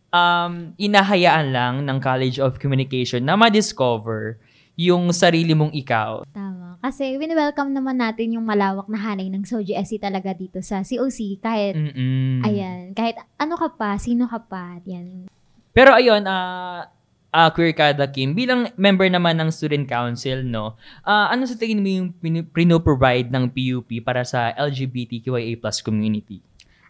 um, 0.09 0.53
inahayaan 0.75 1.53
lang 1.53 1.73
ng 1.85 1.97
College 2.01 2.41
of 2.41 2.57
Communication 2.57 3.21
na 3.23 3.37
ma-discover 3.37 4.41
yung 4.73 5.11
sarili 5.11 5.53
mong 5.53 5.71
ikaw. 5.71 6.25
Tama. 6.33 6.58
Kasi 6.79 7.19
wini-welcome 7.19 7.75
naman 7.75 7.99
natin 7.99 8.39
yung 8.39 8.47
malawak 8.47 8.87
na 8.87 8.95
hanay 8.95 9.27
ng 9.27 9.43
Soji 9.43 9.75
SC 9.75 9.99
talaga 9.99 10.31
dito 10.31 10.63
sa 10.63 10.79
COC. 10.79 11.43
Kahit, 11.43 11.75
Mm-mm. 11.75 12.39
ayan, 12.47 12.95
kahit 12.95 13.19
ano 13.35 13.59
ka 13.59 13.75
pa, 13.75 13.99
sino 13.99 14.31
ka 14.31 14.39
pa, 14.39 14.79
yan. 14.87 15.27
Pero 15.75 15.91
ayun, 15.91 16.23
ah 16.23 16.87
ah, 17.29 17.49
Queer 17.53 17.75
Kada 17.77 18.09
Kim, 18.09 18.33
bilang 18.33 18.73
member 18.73 19.05
naman 19.09 19.37
ng 19.37 19.49
Student 19.53 19.85
Council, 19.85 20.41
no, 20.41 20.79
ah, 21.05 21.29
ano 21.29 21.45
sa 21.45 21.59
tingin 21.59 21.83
mo 21.83 21.89
yung 21.89 22.09
pino-provide 22.49 23.29
ng 23.29 23.51
PUP 23.53 24.01
para 24.01 24.25
sa 24.25 24.53
LGBTQIA 24.57 25.59
plus 25.59 25.83
community? 25.83 26.41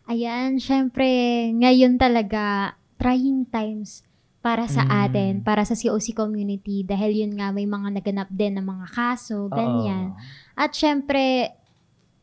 Ayan, 0.10 0.58
syempre, 0.58 1.06
ngayon 1.54 2.02
talaga, 2.02 2.74
trying 2.98 3.46
times 3.48 4.02
para 4.40 4.66
sa 4.66 4.82
Mm. 4.82 4.92
atin, 5.04 5.34
para 5.44 5.62
sa 5.62 5.76
COC 5.76 6.16
community. 6.16 6.82
Dahil 6.82 7.12
yun 7.18 7.36
nga, 7.36 7.52
may 7.52 7.68
mga 7.68 7.92
naganap 7.92 8.30
din 8.30 8.56
ng 8.56 8.64
mga 8.64 8.88
kaso, 8.90 9.52
ganyan. 9.52 10.16
At 10.56 10.72
syempre, 10.72 11.52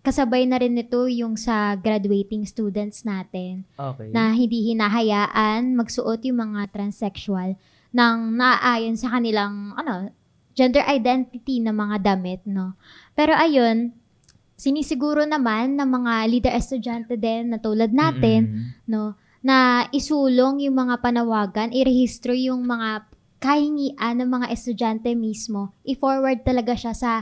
kasabay 0.00 0.46
na 0.46 0.56
rin 0.56 0.72
nito 0.72 1.04
yung 1.04 1.34
sa 1.34 1.74
graduating 1.74 2.46
students 2.46 3.02
natin. 3.02 3.66
Okay. 3.74 4.08
na 4.10 4.30
hindi 4.30 4.70
hinahayaan 4.70 5.74
magsuot 5.74 6.22
yung 6.24 6.40
mga 6.40 6.70
transsexual 6.70 7.58
ng 7.90 8.16
naaayon 8.32 8.94
sa 8.94 9.10
kanilang 9.10 9.74
ano, 9.74 10.08
gender 10.54 10.86
identity 10.86 11.60
na 11.60 11.68
mga 11.68 12.00
damit, 12.00 12.40
no? 12.46 12.80
Pero 13.12 13.36
ayun, 13.36 13.92
sinisiguro 14.54 15.20
naman 15.22 15.76
ng 15.76 15.84
mga 15.84 16.12
leader 16.30 16.54
estudyante 16.54 17.12
din 17.12 17.52
na 17.52 17.58
tulad 17.58 17.92
natin, 17.92 18.40
Mm-mm. 18.46 18.88
no, 18.88 19.12
na 19.46 19.86
isulong 19.94 20.66
yung 20.66 20.74
mga 20.74 20.98
panawagan, 20.98 21.70
irehistro 21.70 22.34
yung 22.34 22.66
mga 22.66 23.06
kahingian 23.38 24.18
ng 24.18 24.26
mga 24.26 24.46
estudyante 24.50 25.14
mismo, 25.14 25.70
i-forward 25.86 26.42
talaga 26.42 26.74
siya 26.74 26.90
sa 26.98 27.12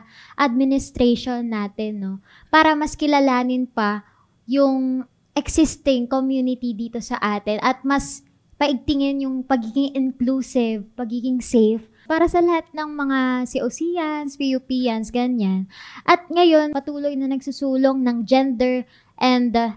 administration 0.41 1.45
natin, 1.53 2.01
no? 2.01 2.13
Para 2.49 2.73
mas 2.73 2.97
kilalanin 2.97 3.69
pa 3.69 4.09
yung 4.49 5.05
existing 5.37 6.09
community 6.09 6.73
dito 6.73 6.97
sa 7.05 7.21
atin 7.21 7.61
at 7.61 7.85
mas 7.85 8.25
paigtingin 8.57 9.29
yung 9.29 9.45
pagiging 9.45 9.93
inclusive, 9.93 10.87
pagiging 10.97 11.45
safe 11.45 11.85
para 12.09 12.25
sa 12.25 12.41
lahat 12.41 12.69
ng 12.73 12.91
mga 12.95 13.21
COCians, 13.49 14.37
PUPians, 14.41 15.09
ganyan. 15.13 15.69
At 16.09 16.29
ngayon, 16.29 16.73
patuloy 16.73 17.17
na 17.17 17.29
nagsusulong 17.29 18.01
ng 18.01 18.25
gender 18.25 18.89
and 19.21 19.53
uh, 19.57 19.77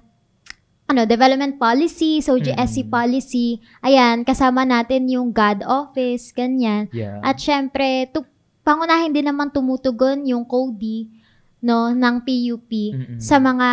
ano, 0.88 1.04
development 1.04 1.60
policy, 1.60 2.24
so 2.24 2.40
GSC 2.40 2.88
Mm. 2.88 2.90
policy. 2.90 3.48
Ayan, 3.80 4.24
kasama 4.24 4.64
natin 4.64 5.06
yung 5.06 5.30
God 5.30 5.62
office, 5.62 6.32
ganyan. 6.32 6.88
Yeah. 6.90 7.20
At 7.20 7.38
syempre, 7.38 8.08
tu- 8.08 8.24
pangunahin 8.64 9.12
din 9.12 9.28
naman 9.28 9.52
tumutugon 9.52 10.24
yung 10.24 10.44
CODI 10.44 11.12
no, 11.60 11.92
ng 11.92 12.16
PUP 12.22 12.72
Mm-mm. 12.94 13.20
sa 13.20 13.36
mga 13.36 13.70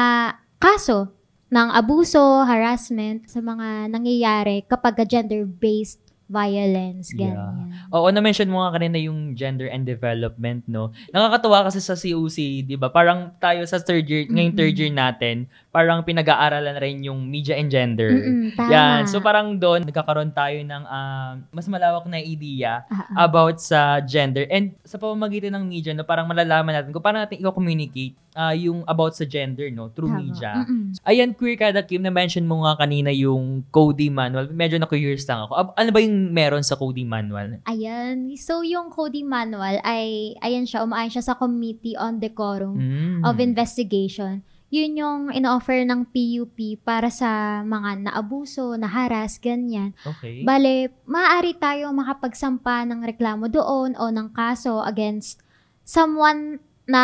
kaso 0.56 1.14
ng 1.46 1.68
abuso, 1.70 2.18
harassment, 2.42 3.26
sa 3.26 3.38
mga 3.38 3.86
nangyayari 3.86 4.66
kapag 4.66 4.98
gender-based 5.04 6.02
violence, 6.24 7.12
Yeah. 7.12 7.30
ganyan. 7.30 7.70
Oo, 7.92 8.08
na-mention 8.08 8.48
mo 8.48 8.64
nga 8.64 8.74
kanina 8.74 8.96
yung 8.96 9.36
gender 9.36 9.68
and 9.68 9.84
development, 9.84 10.64
no? 10.66 10.90
Nakakatuwa 11.12 11.68
kasi 11.68 11.78
sa 11.78 11.94
COC, 11.94 12.64
di 12.64 12.74
ba? 12.74 12.88
Parang 12.88 13.36
tayo 13.36 13.62
sa 13.64 13.78
third 13.78 14.02
year, 14.04 14.24
ngayong 14.26 14.56
third 14.56 14.74
year 14.74 14.90
natin, 14.90 15.46
parang 15.74 16.06
pinag-aaralan 16.06 16.78
rin 16.78 17.02
yung 17.02 17.26
media 17.26 17.58
and 17.58 17.66
gender. 17.66 18.14
Mm-mm, 18.14 18.54
tama. 18.54 18.70
Yan. 18.70 19.02
So 19.10 19.18
parang 19.18 19.58
doon, 19.58 19.82
nagkakaroon 19.82 20.30
tayo 20.30 20.62
ng 20.62 20.82
ah, 20.86 21.34
mas 21.50 21.66
malawak 21.66 22.06
na 22.06 22.22
idea 22.22 22.86
ah. 22.86 23.26
about 23.26 23.58
sa 23.58 23.98
gender. 23.98 24.46
And 24.46 24.78
sa 24.86 25.02
pamamagitan 25.02 25.50
ng 25.50 25.66
media, 25.66 25.90
no, 25.90 26.06
parang 26.06 26.30
malalaman 26.30 26.78
natin 26.78 26.94
kung 26.94 27.02
paano 27.02 27.18
natin 27.18 27.42
i-communicate 27.42 28.14
ah, 28.38 28.54
yung 28.54 28.86
about 28.86 29.18
sa 29.18 29.26
gender, 29.26 29.66
no? 29.74 29.90
Through 29.90 30.14
Tama. 30.14 30.22
media. 30.22 30.50
Mm-mm. 30.62 30.94
Ayan, 31.02 31.34
Queer 31.34 31.58
Kada 31.58 31.82
Kim, 31.82 32.06
na-mention 32.06 32.46
mo 32.46 32.62
nga 32.62 32.78
kanina 32.78 33.10
yung 33.10 33.66
coding 33.74 34.14
manual. 34.14 34.46
Medyo 34.54 34.78
na-curious 34.78 35.26
lang 35.26 35.50
ako. 35.50 35.74
Ano 35.74 35.90
ba 35.90 35.98
yung 35.98 36.30
meron 36.30 36.62
sa 36.62 36.78
coding 36.78 37.10
manual? 37.10 37.58
Ayan. 37.66 38.30
So, 38.38 38.62
yung 38.62 38.94
coding 38.94 39.26
manual 39.26 39.82
ay, 39.82 40.38
ayan 40.38 40.70
siya, 40.70 40.86
umaayon 40.86 41.10
siya 41.10 41.26
sa 41.26 41.34
Committee 41.34 41.98
on 41.98 42.22
Decorum 42.22 42.78
Mm. 42.78 43.26
of 43.26 43.42
Investigation. 43.42 44.46
Yun 44.72 44.98
yung 44.98 45.20
ino-offer 45.30 45.84
ng 45.86 46.08
PUP 46.08 46.80
para 46.82 47.12
sa 47.12 47.62
mga 47.62 48.10
naabuso, 48.10 48.74
naharas, 48.74 49.38
ganyan. 49.38 49.92
Okay. 50.02 50.42
Bale, 50.42 50.90
maaari 51.06 51.54
tayo 51.56 51.92
makapagsampa 51.94 52.82
ng 52.88 53.04
reklamo 53.04 53.46
doon 53.46 53.94
o 53.94 54.04
ng 54.10 54.32
kaso 54.34 54.82
against 54.82 55.44
someone 55.84 56.58
na 56.84 57.02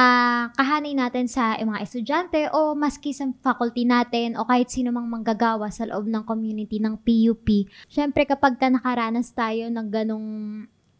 kahanay 0.60 0.92
natin 0.92 1.24
sa 1.24 1.56
eh, 1.56 1.64
mga 1.64 1.80
estudyante 1.80 2.40
o 2.52 2.76
maski 2.76 3.16
sa 3.16 3.24
faculty 3.40 3.88
natin 3.88 4.36
o 4.36 4.44
kahit 4.44 4.68
sino 4.68 4.92
mang 4.92 5.08
manggagawa 5.08 5.72
sa 5.72 5.88
loob 5.88 6.04
ng 6.04 6.24
community 6.28 6.76
ng 6.76 7.00
PUP. 7.00 7.64
Siyempre 7.88 8.28
kapag 8.28 8.60
ka 8.60 8.68
nakaranas 8.68 9.32
tayo 9.32 9.72
ng 9.72 9.88
ganong 9.88 10.28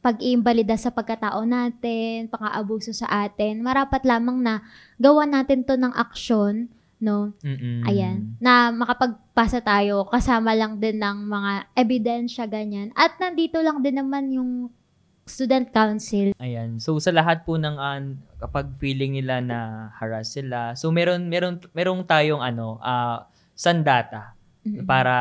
pag-iimbalida 0.01 0.77
sa 0.81 0.89
pagkatao 0.89 1.45
natin, 1.45 2.33
pang-aabuso 2.33 2.97
sa 2.97 3.29
atin, 3.29 3.61
marapat 3.61 4.01
lamang 4.09 4.41
na 4.41 4.65
gawa 4.97 5.29
natin 5.29 5.61
to 5.61 5.77
ng 5.77 5.93
aksyon, 5.93 6.73
no? 7.01 7.37
Mm-mm. 7.45 7.85
Ayan. 7.85 8.37
Na 8.41 8.73
makapagpasa 8.73 9.61
tayo 9.61 10.09
kasama 10.09 10.57
lang 10.57 10.81
din 10.81 10.97
ng 11.01 11.29
mga 11.29 11.53
ebidensya, 11.77 12.45
ganyan. 12.49 12.93
At 12.97 13.21
nandito 13.21 13.61
lang 13.61 13.85
din 13.85 14.01
naman 14.01 14.33
yung 14.33 14.73
student 15.29 15.69
council. 15.71 16.33
Ayan. 16.41 16.81
So 16.81 16.97
sa 16.97 17.13
lahat 17.13 17.45
po 17.45 17.61
ng 17.61 17.77
an 17.77 18.19
kapag 18.41 18.73
feeling 18.81 19.21
nila 19.21 19.39
na 19.45 19.59
harass 20.01 20.33
sila, 20.35 20.75
so 20.75 20.89
meron 20.91 21.29
meron 21.29 21.61
merong 21.77 22.03
tayong 22.09 22.43
ano, 22.43 22.81
ah 22.83 23.29
sandata 23.53 24.33
Mm-mm. 24.65 24.89
para 24.89 25.15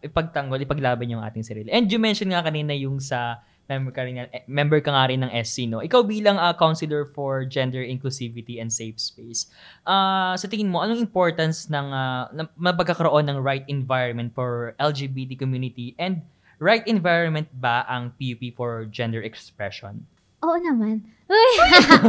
ipagtanggol, 0.00 0.58
ipaglaban 0.58 1.12
yung 1.12 1.22
ating 1.22 1.44
sarili. 1.44 1.68
And 1.68 1.86
you 1.86 2.00
mentioned 2.00 2.32
nga 2.32 2.42
kanina 2.42 2.72
yung 2.72 2.98
sa 2.98 3.44
member 3.72 3.92
ka 3.92 4.02
rin, 4.04 4.20
eh, 4.20 4.44
member 4.44 4.84
ka 4.84 4.92
nga 4.92 5.08
rin 5.08 5.24
ng 5.24 5.32
SC, 5.32 5.64
no? 5.64 5.80
Ikaw 5.80 6.04
bilang 6.04 6.36
ah, 6.36 6.52
counselor 6.52 7.08
for 7.08 7.48
gender 7.48 7.80
inclusivity 7.80 8.60
and 8.60 8.68
safe 8.68 9.00
space, 9.00 9.48
ah 9.88 10.36
sa 10.36 10.46
tingin 10.46 10.68
mo, 10.68 10.84
anong 10.84 11.00
importance 11.00 11.72
ng 11.72 11.86
uh, 11.88 12.28
mapagkakaroon 12.60 13.26
ng 13.32 13.40
right 13.40 13.64
environment 13.66 14.30
for 14.36 14.76
LGBT 14.76 15.40
community 15.40 15.96
and 15.96 16.20
right 16.60 16.84
environment 16.84 17.48
ba 17.56 17.88
ang 17.88 18.12
PUP 18.20 18.52
for 18.54 18.84
gender 18.92 19.24
expression? 19.24 20.04
Oo 20.42 20.58
naman. 20.58 21.06
Uy! 21.30 21.52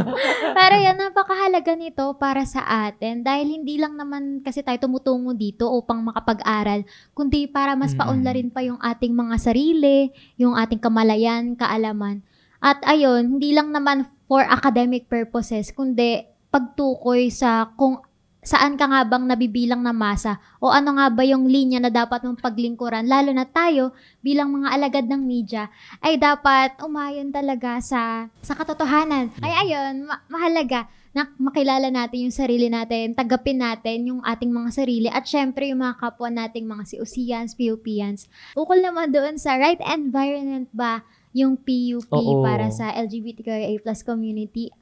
Pero 0.58 0.74
yan, 0.76 0.98
napakahalaga 0.98 1.72
nito 1.78 2.18
para 2.18 2.42
sa 2.44 2.60
atin 2.86 3.22
dahil 3.22 3.46
hindi 3.48 3.78
lang 3.78 3.94
naman 3.94 4.42
kasi 4.42 4.60
tayo 4.60 4.76
tumutungo 4.76 5.32
dito 5.32 5.70
upang 5.70 6.02
makapag-aral, 6.02 6.84
kundi 7.14 7.46
para 7.46 7.72
mas 7.72 7.94
Mm. 7.94 8.00
paunlarin 8.02 8.50
pa 8.50 8.60
yung 8.60 8.76
ating 8.82 9.14
mga 9.14 9.36
sarili, 9.38 10.10
yung 10.36 10.58
ating 10.58 10.82
kamalayan, 10.82 11.54
kaalaman. 11.54 12.20
At 12.58 12.82
ayun, 12.84 13.38
hindi 13.38 13.54
lang 13.54 13.70
naman 13.70 14.04
for 14.26 14.42
academic 14.42 15.06
purposes, 15.06 15.70
kundi 15.70 16.26
pagtukoy 16.50 17.30
sa 17.30 17.70
kung 17.78 18.02
saan 18.44 18.76
ka 18.76 18.84
nga 18.84 19.02
bang 19.08 19.24
nabibilang 19.24 19.80
na 19.80 19.96
masa 19.96 20.36
o 20.60 20.68
ano 20.68 21.00
nga 21.00 21.08
ba 21.08 21.24
yung 21.24 21.48
linya 21.48 21.80
na 21.80 21.88
dapat 21.88 22.22
mong 22.22 22.44
paglingkuran, 22.44 23.08
lalo 23.08 23.32
na 23.32 23.48
tayo 23.48 23.96
bilang 24.20 24.52
mga 24.52 24.68
alagad 24.76 25.06
ng 25.08 25.22
media, 25.24 25.72
ay 26.04 26.20
dapat 26.20 26.76
umayon 26.84 27.32
talaga 27.32 27.80
sa 27.80 28.28
sa 28.44 28.52
katotohanan. 28.52 29.32
Ay 29.40 29.68
ayun, 29.68 30.04
ma- 30.04 30.22
mahalaga 30.28 30.86
na 31.14 31.30
makilala 31.38 31.88
natin 31.94 32.26
yung 32.28 32.34
sarili 32.34 32.66
natin, 32.66 33.14
tagapin 33.14 33.62
natin 33.62 34.10
yung 34.10 34.20
ating 34.26 34.50
mga 34.50 34.70
sarili 34.74 35.08
at 35.08 35.24
syempre 35.24 35.70
yung 35.70 35.80
mga 35.80 35.96
kapwa 36.02 36.26
nating 36.26 36.66
mga 36.66 36.84
siusians, 36.90 37.54
PUPians. 37.54 38.26
Ukol 38.58 38.82
naman 38.82 39.14
doon 39.14 39.38
sa 39.38 39.54
right 39.54 39.78
environment 39.80 40.66
ba 40.74 41.06
yung 41.30 41.54
PUP 41.54 42.10
Oo. 42.10 42.42
para 42.42 42.70
sa 42.74 42.90
LGBTQIA 42.94 43.78
plus 43.78 44.02
community. 44.02 44.74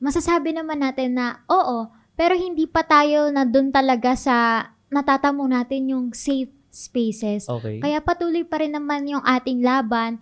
Masasabi 0.00 0.56
naman 0.56 0.80
natin 0.80 1.20
na 1.20 1.44
oo, 1.52 1.92
pero 2.18 2.34
hindi 2.34 2.66
pa 2.66 2.82
tayo 2.82 3.30
na 3.30 3.46
doon 3.46 3.70
talaga 3.70 4.18
sa 4.18 4.66
natatamo 4.90 5.46
natin 5.46 5.94
yung 5.94 6.06
safe 6.10 6.50
spaces. 6.68 7.46
Okay. 7.46 7.78
Kaya 7.78 8.02
patuloy 8.02 8.42
pa 8.42 8.58
rin 8.58 8.74
naman 8.74 9.06
yung 9.06 9.22
ating 9.22 9.62
laban. 9.62 10.18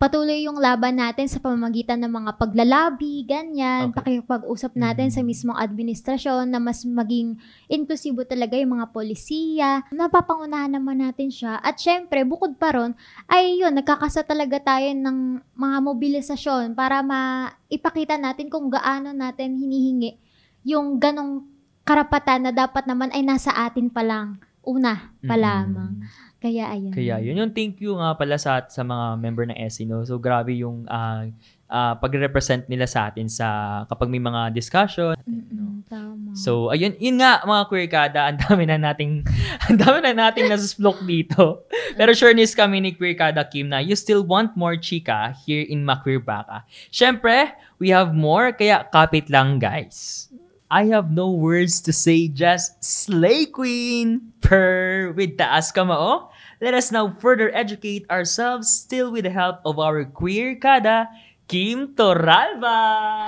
Patuloy 0.00 0.48
yung 0.48 0.56
laban 0.56 0.96
natin 0.96 1.28
sa 1.28 1.36
pamamagitan 1.38 2.00
ng 2.00 2.08
mga 2.08 2.40
paglalabi, 2.40 3.20
ganyan, 3.28 3.92
Okay. 3.92 4.24
pakipag-usap 4.24 4.72
natin 4.72 5.12
Mm. 5.12 5.14
sa 5.14 5.20
mismong 5.20 5.60
administrasyon 5.60 6.48
na 6.48 6.56
mas 6.56 6.88
maging 6.88 7.36
inklusibo 7.68 8.24
talaga 8.24 8.56
yung 8.56 8.80
mga 8.80 8.96
polisiya. 8.96 9.84
Napapangunahan 9.92 10.72
naman 10.72 11.04
natin 11.04 11.28
siya. 11.28 11.60
At 11.60 11.76
syempre, 11.76 12.24
bukod 12.24 12.56
pa 12.56 12.72
ron, 12.72 12.96
ay 13.28 13.60
yun, 13.60 13.76
nagkakasa 13.76 14.24
talaga 14.24 14.56
tayo 14.58 14.88
ng 14.88 15.44
mga 15.52 15.78
mobilisasyon 15.84 16.72
para 16.72 17.04
maipakita 17.04 18.16
natin 18.16 18.48
kung 18.48 18.72
gaano 18.72 19.12
natin 19.12 19.60
hinihingi 19.60 20.16
yung 20.64 21.00
ganong 21.00 21.48
karapatan 21.84 22.48
na 22.48 22.52
dapat 22.52 22.86
naman 22.86 23.10
ay 23.10 23.24
nasa 23.24 23.50
atin 23.54 23.90
pa 23.90 24.04
lang. 24.04 24.38
Una 24.60 25.10
pa 25.24 25.34
Mm-mm. 25.34 25.42
lamang. 25.42 25.92
Kaya 26.40 26.72
ayun. 26.72 26.92
Kaya 26.92 27.20
yun. 27.20 27.36
Yung 27.36 27.52
thank 27.52 27.80
you 27.84 27.96
nga 28.00 28.16
pala 28.16 28.40
sa, 28.40 28.64
sa 28.64 28.80
mga 28.80 29.20
member 29.20 29.44
ng 29.52 29.58
SC, 29.68 29.84
no? 29.84 30.00
So, 30.08 30.16
grabe 30.16 30.56
yung 30.56 30.88
ah, 30.88 31.28
ah, 31.68 32.00
pag-represent 32.00 32.64
nila 32.64 32.88
sa 32.88 33.12
atin 33.12 33.28
sa 33.28 33.48
kapag 33.92 34.08
may 34.08 34.24
mga 34.24 34.48
discussion. 34.56 35.12
Mm-mm, 35.28 35.84
tama. 35.84 36.32
So, 36.32 36.72
ayun, 36.72 36.96
yun 36.96 37.20
nga 37.20 37.44
mga 37.44 37.62
queer 37.68 37.88
kada, 37.92 38.20
ang 38.32 38.40
dami 38.40 38.64
na 38.64 38.80
nating, 38.80 39.20
ang 39.68 39.76
dami 39.76 40.00
na 40.00 40.16
nating 40.16 40.48
nasusplok 40.48 41.04
dito. 41.04 41.68
Pero 42.00 42.16
sureness 42.16 42.56
kami 42.56 42.80
ni 42.80 42.96
Queer 42.96 43.20
Kada 43.20 43.44
Kim 43.44 43.68
na 43.68 43.84
you 43.84 43.92
still 43.92 44.24
want 44.24 44.56
more 44.56 44.80
chika 44.80 45.36
here 45.44 45.64
in 45.68 45.84
Maqueer 45.84 46.24
Baka. 46.24 46.64
Siyempre, 46.88 47.52
we 47.76 47.92
have 47.92 48.16
more, 48.16 48.56
kaya 48.56 48.88
kapit 48.88 49.28
lang 49.28 49.60
guys. 49.60 50.30
I 50.70 50.86
have 50.94 51.10
no 51.10 51.34
words 51.34 51.82
to 51.82 51.92
say, 51.92 52.30
just 52.30 52.78
slay 52.78 53.42
queen 53.50 54.30
per 54.38 55.10
with 55.18 55.34
taas 55.34 55.74
kamao. 55.74 56.30
Let 56.62 56.78
us 56.78 56.94
now 56.94 57.10
further 57.18 57.50
educate 57.50 58.06
ourselves 58.06 58.70
still 58.70 59.10
with 59.10 59.26
the 59.26 59.34
help 59.34 59.58
of 59.66 59.82
our 59.82 60.06
queer 60.06 60.54
kada, 60.54 61.10
Kim 61.50 61.98
Toralba. 61.98 62.78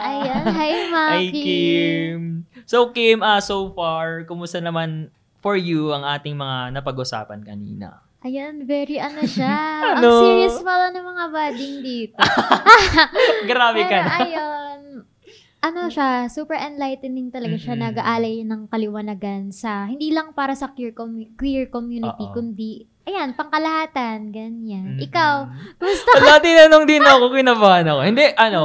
Ayan, 0.06 0.44
hi 0.54 0.72
Maki. 0.86 1.10
Hi, 1.10 1.24
Kim. 1.34 2.20
So, 2.62 2.94
Kim, 2.94 3.26
ah 3.26 3.42
so 3.42 3.74
far, 3.74 4.22
kumusta 4.22 4.62
naman 4.62 5.10
for 5.42 5.58
you 5.58 5.90
ang 5.90 6.06
ating 6.06 6.38
mga 6.38 6.78
napag-usapan 6.78 7.42
kanina? 7.42 8.06
Ayan, 8.22 8.62
very 8.70 9.02
ano 9.02 9.26
siya. 9.26 9.50
Ano? 9.98 10.08
Ang 10.08 10.22
serious 10.22 10.58
pala 10.62 10.94
ng 10.94 11.02
mga 11.02 11.24
budding 11.34 11.76
dito. 11.82 12.16
Grabe 13.50 13.82
ka 13.90 13.98
Pero 13.98 14.06
na. 14.06 14.14
ayun, 14.22 14.71
ano 15.62 15.86
siya, 15.86 16.26
super 16.26 16.58
enlightening 16.58 17.30
talaga 17.30 17.54
siya. 17.54 17.78
Mm-mm. 17.78 17.86
Nag-aalay 17.94 18.42
ng 18.42 18.66
kaliwanagan 18.66 19.54
sa, 19.54 19.86
hindi 19.86 20.10
lang 20.10 20.34
para 20.34 20.58
sa 20.58 20.74
queer, 20.74 20.90
commu- 20.90 21.38
queer 21.38 21.70
community, 21.70 22.26
Oo. 22.26 22.34
kundi, 22.34 22.82
ayan, 23.06 23.38
pangkalahatan, 23.38 24.34
ganyan. 24.34 24.98
Mm-mm. 24.98 25.06
Ikaw, 25.06 25.34
ka? 25.78 26.12
Wala, 26.18 26.42
tinanong 26.42 26.84
din 26.84 27.06
ako, 27.06 27.24
kinabahan 27.30 27.86
ako. 27.86 28.00
Hindi, 28.02 28.26
ano, 28.34 28.62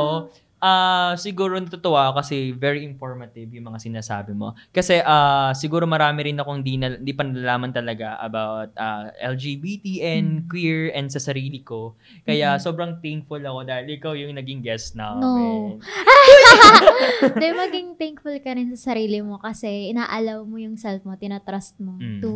Ah, 0.57 1.13
siguro 1.15 1.53
natutuwa 1.53 2.09
ako 2.09 2.13
kasi 2.19 2.49
very 2.51 2.81
informative 2.81 3.45
yung 3.51 3.69
mga 3.69 3.77
sinasabi 3.79 4.33
mo. 4.33 4.57
Kasi 4.69 4.99
ah 5.01 5.53
siguro 5.53 5.85
marami 5.85 6.25
rin 6.25 6.37
akong 6.37 6.61
di, 6.61 6.75
na, 6.75 6.97
di 6.97 7.13
pa 7.13 7.21
nalalaman 7.21 7.69
talaga 7.69 8.17
about 8.17 8.73
ah, 8.73 9.13
LGBT 9.13 9.85
and 10.17 10.49
queer 10.49 10.89
and 10.91 11.07
sa 11.07 11.21
sarili 11.21 11.61
ko. 11.61 11.93
Kaya 12.23 12.57
sobrang 12.57 12.97
thankful 12.97 13.37
ako 13.37 13.63
dahil 13.63 13.85
ikaw 13.91 14.13
yung 14.13 14.33
naging 14.33 14.61
guest 14.61 14.97
namin. 14.97 15.77
Dahil 17.37 17.55
maging 17.55 17.87
thankful 17.95 18.35
ka 18.39 18.51
rin 18.51 18.73
sa 18.73 18.91
sarili 18.91 19.21
mo 19.21 19.37
kasi 19.37 19.89
inaalaw 19.89 20.43
mo 20.43 20.57
yung 20.57 20.75
self 20.75 21.03
mo, 21.03 21.13
tinatrust 21.15 21.77
mo 21.77 21.95
Mm. 21.97 22.21
to 22.21 22.31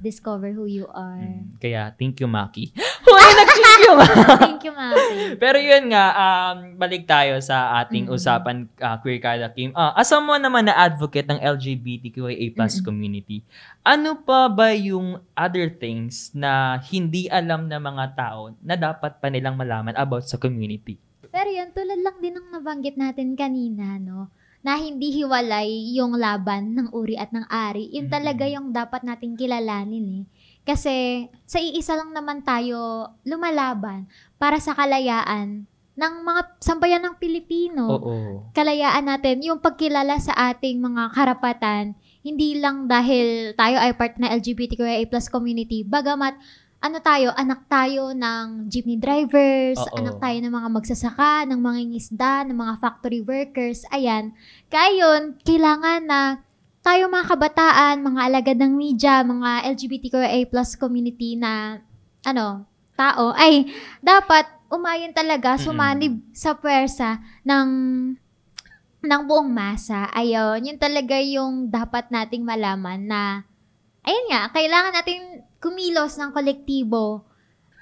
discover 0.00 0.52
who 0.52 0.64
you 0.64 0.88
are. 0.88 1.20
Mm, 1.20 1.58
Kaya 1.60 1.92
thank 1.92 2.16
you, 2.16 2.28
Maki. 2.28 2.72
You, 3.82 3.92
Thank 4.38 4.62
you, 4.62 4.72
Maki. 4.72 5.18
Pero 5.42 5.58
yun 5.58 5.90
nga, 5.90 6.04
um, 6.14 6.78
balik 6.78 7.04
tayo 7.04 7.42
sa 7.42 7.82
ating 7.82 8.06
Mm-mm. 8.06 8.16
usapan, 8.16 8.70
uh, 8.78 8.96
Queer 9.02 9.18
Kada 9.18 9.50
Kim. 9.50 9.74
Ah, 9.74 9.92
as 9.98 10.06
someone 10.06 10.38
naman 10.38 10.70
na 10.70 10.76
advocate 10.78 11.26
ng 11.26 11.42
LGBTQIA 11.42 12.54
plus 12.54 12.78
Mm-mm. 12.78 12.86
community, 12.86 13.42
ano 13.82 14.22
pa 14.22 14.46
ba 14.46 14.70
yung 14.70 15.18
other 15.34 15.66
things 15.68 16.30
na 16.32 16.78
hindi 16.78 17.26
alam 17.26 17.66
ng 17.66 17.82
mga 17.82 18.04
tao 18.14 18.54
na 18.62 18.78
dapat 18.78 19.18
pa 19.18 19.26
nilang 19.26 19.58
malaman 19.58 19.98
about 19.98 20.24
sa 20.24 20.38
community? 20.38 20.96
Pero 21.32 21.48
yun, 21.48 21.72
tulad 21.72 22.00
lang 22.04 22.16
din 22.20 22.36
ng 22.36 22.48
nabanggit 22.52 23.00
natin 23.00 23.32
kanina, 23.34 23.96
no? 23.96 24.28
Na 24.62 24.78
hindi 24.78 25.10
hiwalay 25.10 25.90
yung 25.98 26.14
laban 26.14 26.76
ng 26.78 26.94
uri 26.94 27.18
at 27.18 27.34
ng 27.34 27.50
ari. 27.50 27.90
Yun 27.90 28.06
talaga 28.06 28.46
yung 28.46 28.70
dapat 28.70 29.02
nating 29.02 29.34
kilalanin 29.34 30.22
eh. 30.22 30.24
Kasi 30.62 31.26
sa 31.42 31.58
iisa 31.58 31.98
lang 31.98 32.14
naman 32.14 32.46
tayo 32.46 33.10
lumalaban 33.26 34.06
para 34.38 34.62
sa 34.62 34.74
kalayaan 34.78 35.66
ng 35.92 36.14
mga 36.24 36.40
sambayan 36.62 37.02
ng 37.04 37.16
Pilipino. 37.20 37.84
Oo. 38.00 38.14
Kalayaan 38.56 39.10
natin, 39.12 39.44
yung 39.44 39.60
pagkilala 39.60 40.16
sa 40.16 40.32
ating 40.54 40.80
mga 40.80 41.12
karapatan, 41.12 41.92
hindi 42.24 42.56
lang 42.56 42.88
dahil 42.88 43.52
tayo 43.58 43.76
ay 43.76 43.92
part 43.98 44.16
na 44.16 44.32
LGBTQIA 44.32 45.04
plus 45.10 45.28
community, 45.28 45.84
bagamat 45.84 46.38
ano 46.82 46.98
tayo, 46.98 47.30
anak 47.38 47.70
tayo 47.70 48.10
ng 48.10 48.66
jeepney 48.66 48.98
drivers, 48.98 49.78
Oo. 49.78 50.02
anak 50.02 50.18
tayo 50.18 50.38
ng 50.42 50.50
mga 50.50 50.68
magsasaka, 50.74 51.46
ng 51.46 51.60
mga 51.62 51.80
ngisda, 51.94 52.34
ng 52.50 52.58
mga 52.58 52.74
factory 52.82 53.22
workers, 53.22 53.86
ayan. 53.94 54.34
Kaya 54.66 54.90
yun, 54.90 55.38
kailangan 55.46 56.02
na 56.02 56.20
tayo 56.82 57.06
mga 57.06 57.30
kabataan, 57.30 58.02
mga 58.02 58.20
alagad 58.26 58.58
ng 58.58 58.74
media, 58.74 59.22
mga 59.22 59.70
LGBTQIA 59.70 60.50
plus 60.50 60.74
community 60.74 61.38
na, 61.38 61.78
ano, 62.26 62.66
tao, 62.98 63.30
ay 63.38 63.70
dapat 64.02 64.50
umayon 64.66 65.14
talaga, 65.14 65.54
sumanib 65.56 66.18
sa 66.34 66.58
pwersa 66.58 67.22
ng 67.46 67.68
ng 69.02 69.22
buong 69.26 69.50
masa. 69.50 70.06
Ayun, 70.14 70.62
yun 70.62 70.78
talaga 70.78 71.18
yung 71.18 71.70
dapat 71.70 72.10
nating 72.10 72.42
malaman 72.46 73.02
na, 73.06 73.22
ayun 74.02 74.26
nga, 74.30 74.50
kailangan 74.50 74.94
natin 74.94 75.46
kumilos 75.62 76.18
ng 76.18 76.34
kolektibo 76.34 77.22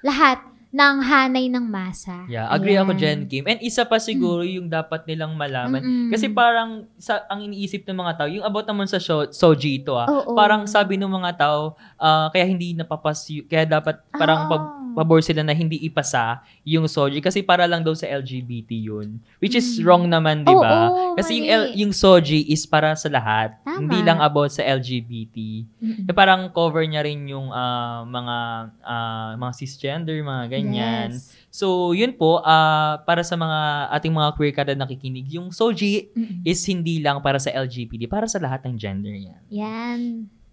lahat 0.05 0.41
ng 0.71 0.97
hanay 1.01 1.51
ng 1.51 1.67
masa. 1.67 2.23
Yeah, 2.25 2.47
agree 2.47 2.79
ako 2.79 2.95
Ayan. 2.95 3.01
Jen 3.01 3.21
Kim. 3.27 3.45
And 3.45 3.59
isa 3.59 3.83
pa 3.83 3.99
siguro 3.99 4.41
yung 4.41 4.67
dapat 4.67 5.03
nilang 5.03 5.35
malaman. 5.35 5.83
Mm-mm. 5.83 6.09
Kasi 6.09 6.31
parang 6.31 6.87
sa 6.95 7.27
ang 7.27 7.43
iniisip 7.43 7.83
ng 7.83 7.97
mga 7.97 8.13
tao, 8.17 8.29
yung 8.29 8.47
about 8.47 8.65
naman 8.65 8.87
sa 8.87 8.97
show, 8.97 9.27
Soji 9.29 9.83
ito 9.83 9.93
ah. 9.93 10.07
Oo. 10.07 10.33
Parang 10.33 10.65
sabi 10.65 10.95
ng 10.95 11.11
mga 11.11 11.31
tao, 11.37 11.75
ah, 11.97 12.31
kaya 12.31 12.47
hindi 12.47 12.71
napapas 12.73 13.27
kaya 13.45 13.67
dapat 13.67 13.99
parang 14.13 14.47
pab- 14.47 14.71
pabor 14.93 15.23
sila 15.23 15.43
na 15.43 15.51
hindi 15.51 15.79
ipasa 15.81 16.39
yung 16.63 16.87
Soji 16.87 17.19
kasi 17.19 17.43
para 17.43 17.63
lang 17.63 17.79
daw 17.81 17.95
sa 17.95 18.07
LGBT 18.07 18.71
yun. 18.73 19.19
Which 19.39 19.55
is 19.55 19.67
Mm. 19.73 19.83
wrong 19.83 20.05
naman, 20.07 20.43
'di 20.43 20.51
ba? 20.53 20.71
Oo, 20.89 21.15
Kasi 21.15 21.35
yung. 21.37 21.47
L- 21.49 21.73
yung 21.77 21.93
Soji 21.93 22.47
is 22.47 22.63
para 22.63 22.95
sa 22.95 23.07
lahat, 23.07 23.55
Tama. 23.61 23.75
hindi 23.81 23.99
lang 24.01 24.19
about 24.19 24.51
sa 24.51 24.63
LGBT. 24.63 25.67
Mm-mm. 25.77 26.07
Eh, 26.07 26.15
parang 26.15 26.47
cover 26.49 26.83
niya 26.83 27.03
rin 27.03 27.23
yung 27.25 27.51
ah, 27.51 28.03
mga 28.03 28.37
ah, 28.81 29.31
mga 29.35 29.53
cisgender, 29.57 30.15
mga 30.17 30.45
ganyan. 30.49 30.59
Yes. 30.68 31.33
So, 31.51 31.90
yun 31.96 32.14
po, 32.14 32.38
ah, 32.44 33.03
para 33.03 33.27
sa 33.27 33.35
mga 33.35 33.90
ating 33.96 34.14
mga 34.14 34.31
queer 34.38 34.53
kada 34.55 34.73
nakikinig, 34.77 35.27
yung 35.35 35.51
Soji 35.51 36.12
Mm-mm. 36.14 36.46
is 36.46 36.62
hindi 36.68 37.03
lang 37.03 37.18
para 37.18 37.42
sa 37.42 37.51
LGBT, 37.51 38.07
para 38.07 38.31
sa 38.31 38.38
lahat 38.38 38.62
ng 38.68 38.77
gender 38.79 39.11
yan. 39.11 39.40
Yan. 39.51 40.01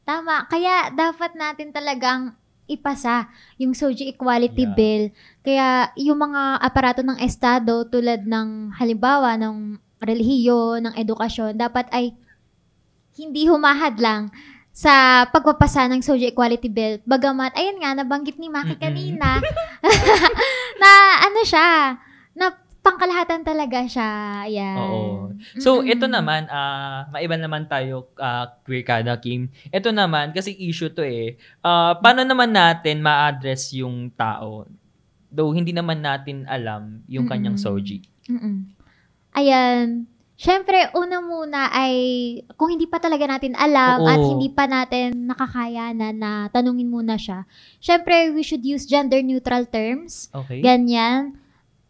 Tama. 0.02 0.48
Kaya 0.48 0.90
dapat 0.90 1.36
natin 1.36 1.70
talagang 1.70 2.34
ipasa 2.66 3.32
yung 3.56 3.72
Soji 3.72 4.12
Equality 4.12 4.68
Yeah. 4.68 4.76
Bill. 4.76 5.04
Kaya 5.44 5.68
yung 5.96 6.20
mga 6.20 6.60
aparato 6.60 7.00
ng 7.06 7.20
Estado 7.20 7.88
tulad 7.88 8.28
ng 8.28 8.76
halimbawa 8.76 9.40
ng 9.40 9.80
relihiyon, 10.02 10.84
ng 10.88 10.96
edukasyon, 10.96 11.56
dapat 11.56 11.88
ay 11.96 12.12
hindi 13.18 13.50
humahad 13.50 13.98
lang 13.98 14.30
sa 14.78 15.26
pagpapasa 15.34 15.90
ng 15.90 16.06
Soji 16.06 16.30
Equality 16.30 16.70
Bill. 16.70 17.02
Bagamat, 17.02 17.58
ayun 17.58 17.82
nga, 17.82 17.98
nabanggit 17.98 18.38
ni 18.38 18.46
Maki 18.46 18.78
kanina, 18.78 19.42
na 20.82 20.90
ano 21.26 21.42
siya, 21.42 21.98
na 22.38 22.54
pangkalahatan 22.86 23.42
talaga 23.42 23.90
siya. 23.90 24.10
Yan. 24.46 24.78
Oo. 24.78 25.34
So, 25.58 25.82
ito 25.82 26.06
naman, 26.06 26.46
ah 26.54 27.10
maiba 27.10 27.42
naman 27.42 27.66
tayo, 27.66 28.14
ah, 28.22 28.54
queer 28.70 28.86
kada, 28.86 29.18
Kim. 29.18 29.50
Ito 29.74 29.90
naman, 29.90 30.30
kasi 30.38 30.54
issue 30.54 30.94
to 30.94 31.02
eh. 31.02 31.42
Ah, 31.66 31.98
paano 31.98 32.22
naman 32.22 32.54
natin 32.54 33.02
ma-address 33.02 33.74
yung 33.74 34.14
tao? 34.14 34.70
Though, 35.34 35.58
hindi 35.58 35.74
naman 35.74 36.06
natin 36.06 36.46
alam 36.46 37.02
yung 37.10 37.26
kanyang 37.26 37.58
Mm-mm. 37.58 37.66
Soji. 37.66 38.06
Mm-mm. 38.30 38.70
Ayan. 39.34 40.06
Siyempre, 40.38 40.94
una 40.94 41.18
muna 41.18 41.74
ay 41.74 41.98
kung 42.62 42.70
hindi 42.70 42.86
pa 42.86 43.02
talaga 43.02 43.26
natin 43.26 43.58
alam 43.58 44.06
Oo. 44.06 44.08
at 44.08 44.22
hindi 44.22 44.54
pa 44.54 44.70
natin 44.70 45.26
nakakayanan 45.26 46.14
na 46.14 46.46
tanungin 46.54 46.94
muna 46.94 47.18
siya. 47.18 47.50
Siyempre, 47.82 48.30
we 48.30 48.46
should 48.46 48.62
use 48.62 48.86
gender 48.86 49.18
neutral 49.26 49.66
terms. 49.66 50.30
Okay? 50.30 50.62
Ganyan. 50.62 51.42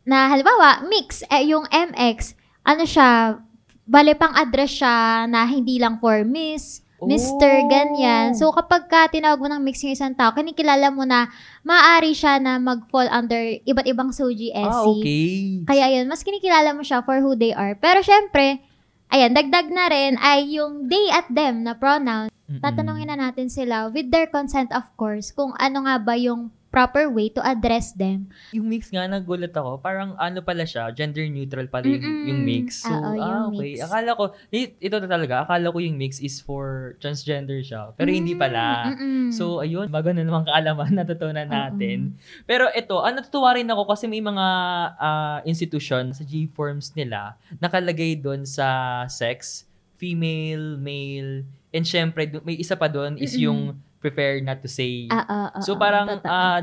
Na 0.08 0.32
halimbawa, 0.32 0.88
mix, 0.88 1.28
eh, 1.28 1.52
yung 1.52 1.68
MX, 1.68 2.40
ano 2.64 2.88
siya, 2.88 3.36
bale 3.84 4.16
pang 4.16 4.32
address 4.32 4.80
siya 4.80 5.28
na 5.28 5.44
hindi 5.44 5.76
lang 5.76 6.00
for 6.00 6.24
miss, 6.24 6.87
Mr. 6.98 7.52
Oh. 7.62 7.70
ganyan. 7.70 8.34
So, 8.34 8.50
kapag 8.50 8.90
ka 8.90 9.06
tinawag 9.14 9.38
mo 9.38 9.46
ng 9.46 9.62
mix 9.62 9.86
yung 9.86 9.94
isang 9.94 10.18
tao, 10.18 10.34
kinikilala 10.34 10.90
mo 10.90 11.06
na 11.06 11.30
maaari 11.62 12.18
siya 12.18 12.42
na 12.42 12.58
mag-fall 12.58 13.06
under 13.14 13.62
iba't 13.70 13.86
ibang 13.86 14.10
Soji 14.10 14.50
SC. 14.50 14.66
Ah, 14.66 14.82
okay. 14.82 15.62
Kaya 15.70 15.86
yun, 15.94 16.10
mas 16.10 16.26
kinikilala 16.26 16.74
mo 16.74 16.82
siya 16.82 17.06
for 17.06 17.22
who 17.22 17.38
they 17.38 17.54
are. 17.54 17.78
Pero 17.78 18.02
syempre, 18.02 18.66
ayan, 19.14 19.38
dagdag 19.38 19.70
na 19.70 19.86
rin 19.94 20.18
ay 20.18 20.58
yung 20.58 20.90
they 20.90 21.06
at 21.14 21.30
them 21.30 21.62
na 21.62 21.78
pronoun. 21.78 22.34
Mm-mm. 22.48 22.64
Tatanungin 22.64 23.12
na 23.12 23.30
natin 23.30 23.52
sila 23.52 23.92
with 23.92 24.08
their 24.08 24.26
consent 24.32 24.72
of 24.72 24.88
course 24.96 25.36
kung 25.36 25.52
ano 25.60 25.84
nga 25.84 26.00
ba 26.00 26.16
yung 26.16 26.48
proper 26.68 27.08
way 27.08 27.28
to 27.28 27.40
address 27.40 27.92
them. 27.92 28.28
Yung 28.52 28.68
mix 28.68 28.88
nga, 28.88 29.06
nagulat 29.06 29.52
ako. 29.52 29.80
Parang 29.80 30.14
ano 30.16 30.40
pala 30.40 30.62
siya, 30.62 30.92
gender 30.92 31.24
neutral 31.26 31.66
pala 31.66 31.88
yung, 31.88 32.04
Mm-mm. 32.04 32.26
yung 32.28 32.40
mix. 32.44 32.84
So, 32.84 32.92
Oo, 32.92 33.12
yung 33.14 33.24
ah, 33.24 33.48
okay. 33.48 33.74
mix. 33.74 33.82
Akala 33.82 34.10
ko, 34.14 34.24
ito 34.52 34.96
na 34.98 35.08
talaga, 35.08 35.34
akala 35.42 35.68
ko 35.68 35.80
yung 35.80 35.96
mix 35.96 36.20
is 36.20 36.38
for 36.38 36.94
transgender 37.00 37.60
siya. 37.60 37.96
Pero 37.96 38.10
hindi 38.10 38.34
Mm, 38.34 38.40
pala. 38.40 38.64
mm-mm. 38.92 39.32
So, 39.32 39.60
ayun, 39.60 39.88
bago 39.88 40.12
na 40.12 40.22
naman 40.22 40.44
kaalaman 40.44 40.92
natutunan 41.00 41.48
natin. 41.48 42.20
Pero 42.44 42.68
ito, 42.70 43.00
ah, 43.00 43.10
natutuwa 43.10 43.56
rin 43.56 43.68
ako 43.68 43.88
kasi 43.88 44.06
may 44.06 44.20
mga 44.20 44.48
ah, 44.94 45.40
institution 45.44 46.12
sa 46.12 46.22
G-forms 46.22 46.94
nila 46.94 47.40
nakalagay 47.58 48.16
doon 48.16 48.44
sa 48.44 48.68
sex, 49.08 49.64
female, 49.98 50.78
male, 50.78 51.42
and 51.72 51.84
syempre, 51.84 52.30
may 52.44 52.54
isa 52.56 52.76
pa 52.76 52.86
doon 52.86 53.16
is 53.16 53.34
Mm-mm. 53.34 53.44
yung 53.44 53.60
prefer 53.98 54.40
not 54.40 54.62
to 54.62 54.70
say. 54.70 55.08
Ah, 55.10 55.26
ah, 55.26 55.48
ah, 55.54 55.62
So 55.62 55.76
parang 55.76 56.08
totoo. 56.08 56.30
ah, 56.30 56.62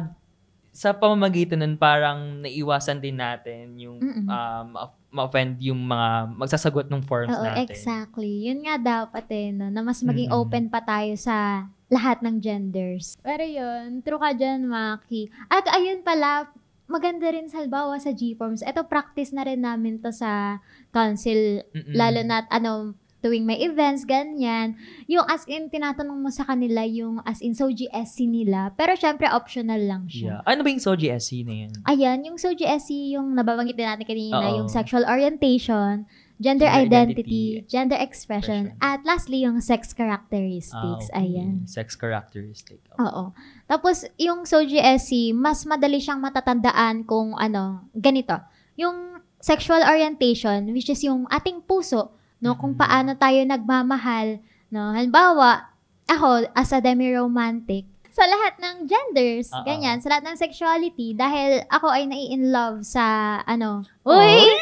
sa 0.74 0.90
pamamagitan 0.90 1.62
nun 1.62 1.78
parang 1.78 2.42
naiwasan 2.42 2.98
din 2.98 3.14
natin 3.14 3.78
yung 3.78 4.02
Mm-mm. 4.02 4.26
um, 4.26 4.64
ma- 4.74 4.90
ma-offend 5.14 5.62
yung 5.62 5.78
mga 5.78 6.34
magsasagot 6.34 6.90
ng 6.90 6.98
forms 7.06 7.30
Oo, 7.30 7.46
natin. 7.46 7.62
exactly. 7.70 8.50
Yun 8.50 8.66
nga 8.66 8.74
dapat 8.74 9.30
eh, 9.30 9.54
no? 9.54 9.70
na 9.70 9.86
mas 9.86 10.02
maging 10.02 10.34
Mm-mm. 10.34 10.42
open 10.42 10.64
pa 10.66 10.82
tayo 10.82 11.14
sa 11.14 11.70
lahat 11.86 12.18
ng 12.26 12.42
genders. 12.42 13.14
Pero 13.22 13.46
yun, 13.46 14.02
true 14.02 14.18
ka 14.18 14.34
dyan, 14.34 14.66
Maki. 14.66 15.30
At 15.46 15.70
ayun 15.70 16.02
pala, 16.02 16.50
maganda 16.90 17.30
rin 17.30 17.46
sa 17.46 17.62
halimbawa 17.62 17.94
sa 18.02 18.10
G-Forms. 18.10 18.66
Ito, 18.66 18.90
practice 18.90 19.30
na 19.30 19.46
rin 19.46 19.62
namin 19.62 20.02
to 20.02 20.10
sa 20.10 20.58
council, 20.90 21.62
Mm-mm. 21.70 21.94
lalo 21.94 22.20
na 22.26 22.42
ano, 22.50 22.98
tuwing 23.24 23.48
may 23.48 23.56
events, 23.58 24.04
ganyan. 24.04 24.76
Yung 25.08 25.24
as 25.24 25.48
in, 25.48 25.66
tinatanong 25.66 26.20
mo 26.20 26.28
sa 26.28 26.44
kanila 26.44 26.84
yung 26.84 27.24
as 27.24 27.40
in 27.40 27.56
Soji 27.56 27.88
SC 27.88 28.28
nila. 28.28 28.76
Pero 28.76 28.92
syempre, 28.92 29.24
optional 29.26 29.80
lang 29.80 30.04
siya. 30.04 30.38
Yeah. 30.38 30.40
Ano 30.44 30.60
ba 30.60 30.68
yung 30.68 30.84
Soji 30.84 31.08
SC 31.08 31.40
na 31.40 31.64
yan? 31.64 31.72
Ayan, 31.88 32.18
yung 32.22 32.36
Soji 32.36 32.68
SC, 32.68 33.16
yung 33.16 33.32
nababanggit 33.32 33.72
din 33.72 33.88
natin 33.88 34.04
kanina, 34.04 34.44
Oo. 34.44 34.56
yung 34.60 34.68
sexual 34.68 35.08
orientation, 35.08 36.04
gender, 36.36 36.66
Gender 36.66 36.68
identity, 36.68 37.24
identity, 37.56 37.64
gender 37.64 37.96
expression, 37.96 38.68
expression. 38.74 38.84
at 38.84 39.00
lastly, 39.02 39.40
yung 39.40 39.62
sex 39.62 39.90
Ah, 39.90 39.96
characteristics. 39.96 41.06
okay. 41.08 41.16
Ayan. 41.16 41.64
Sex 41.64 41.94
characteristic. 41.96 42.84
Oo. 42.98 43.32
Tapos, 43.64 44.04
yung 44.18 44.44
Soji 44.44 44.76
SC, 44.76 45.32
mas 45.32 45.64
madali 45.64 45.96
siyang 45.96 46.20
matatandaan 46.20 47.08
kung 47.08 47.32
ano, 47.34 47.88
ganito. 47.94 48.36
Yung 48.76 49.16
sexual 49.38 49.84
orientation, 49.84 50.72
which 50.72 50.88
is 50.88 51.00
yung 51.00 51.28
ating 51.28 51.62
puso, 51.62 52.10
no? 52.44 52.60
Kung 52.60 52.76
paano 52.76 53.16
tayo 53.16 53.40
nagmamahal, 53.40 54.44
no? 54.68 54.92
Halimbawa, 54.92 55.72
ako, 56.04 56.44
as 56.52 56.76
a 56.76 56.84
demi-romantic, 56.84 57.88
sa 58.14 58.30
lahat 58.30 58.54
ng 58.62 58.76
genders, 58.86 59.50
Oo. 59.50 59.66
ganyan, 59.66 59.98
sa 59.98 60.06
lahat 60.06 60.22
ng 60.22 60.38
sexuality, 60.38 61.18
dahil 61.18 61.66
ako 61.66 61.90
ay 61.90 62.06
nai-in 62.06 62.54
love 62.54 62.86
sa, 62.86 63.02
ano, 63.42 63.82
Oh. 64.06 64.14
uy! 64.14 64.38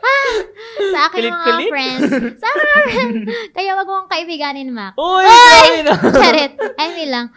Ah! 0.00 0.36
sa 0.94 0.98
aking 1.10 1.26
mga 1.26 1.42
Kulit-kulit. 1.42 1.70
friends. 1.70 2.10
Sa 2.42 2.48
mga 2.48 2.76
friends. 2.86 3.24
Kaya 3.52 3.70
wag 3.74 3.88
mong 3.88 4.08
kaibiganin, 4.08 4.70
Mac. 4.70 4.94
Uy! 4.94 5.26
Uy! 5.26 5.70
Charit. 6.22 6.54
Ay, 6.78 7.04
lang. 7.08 7.28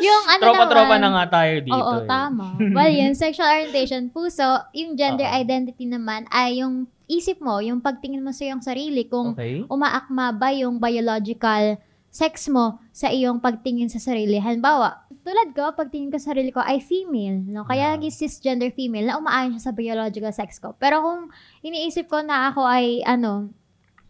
yung 0.00 0.22
ano 0.26 0.42
Tropa-tropa 0.42 0.96
naman, 0.96 1.00
na 1.00 1.08
nga 1.14 1.24
tayo 1.40 1.54
dito. 1.60 1.76
Oo, 1.76 1.94
eh. 2.02 2.08
tama. 2.08 2.56
Well, 2.58 2.92
yun, 2.92 3.12
sexual 3.14 3.48
orientation, 3.48 4.10
puso, 4.10 4.44
yung 4.74 4.96
gender 4.96 5.28
Oo. 5.28 5.36
identity 5.38 5.86
naman 5.86 6.26
ay 6.32 6.64
yung 6.64 6.88
isip 7.10 7.42
mo, 7.42 7.58
yung 7.58 7.82
pagtingin 7.82 8.22
mo 8.22 8.30
sa 8.30 8.46
iyong 8.46 8.62
sarili, 8.62 9.10
kung 9.10 9.34
Okay. 9.34 9.66
umaakma 9.66 10.30
ba 10.30 10.54
yung 10.54 10.78
biological 10.78 11.82
sex 12.10 12.50
mo 12.50 12.82
sa 12.90 13.06
iyong 13.06 13.38
pagtingin 13.38 13.86
sa 13.86 14.02
sarili. 14.02 14.38
Halimbawa, 14.38 15.06
tulad 15.22 15.54
ko, 15.54 15.74
pagtingin 15.74 16.10
ko 16.10 16.18
sa 16.18 16.34
sarili 16.34 16.50
ko 16.50 16.58
ay 16.58 16.82
female, 16.82 17.38
no? 17.46 17.62
Kaya 17.62 17.94
Yeah. 17.94 17.94
naging 17.98 18.14
cisgender 18.14 18.70
female 18.74 19.06
na 19.10 19.18
umaayon 19.18 19.54
siya 19.54 19.70
sa 19.70 19.74
biological 19.74 20.34
sex 20.34 20.58
ko. 20.58 20.74
Pero 20.78 21.02
kung 21.02 21.30
iniisip 21.62 22.10
ko 22.10 22.18
na 22.22 22.50
ako 22.50 22.66
ay, 22.66 23.06
ano, 23.06 23.54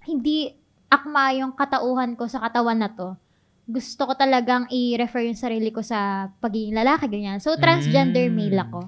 hindi 0.09 0.57
akma 0.89 1.37
yung 1.37 1.53
katauhan 1.53 2.17
ko 2.17 2.25
sa 2.25 2.41
katawan 2.41 2.81
na 2.81 2.89
to, 2.89 3.17
gusto 3.69 4.03
ko 4.09 4.17
talagang 4.17 4.67
i-refer 4.73 5.29
yung 5.29 5.39
sarili 5.39 5.71
ko 5.71 5.85
sa 5.85 6.33
pagiging 6.41 6.75
lalaki, 6.75 7.07
ganyan. 7.07 7.39
So, 7.39 7.55
transgender 7.61 8.27
Mm. 8.27 8.35
male 8.35 8.59
ako. 8.65 8.81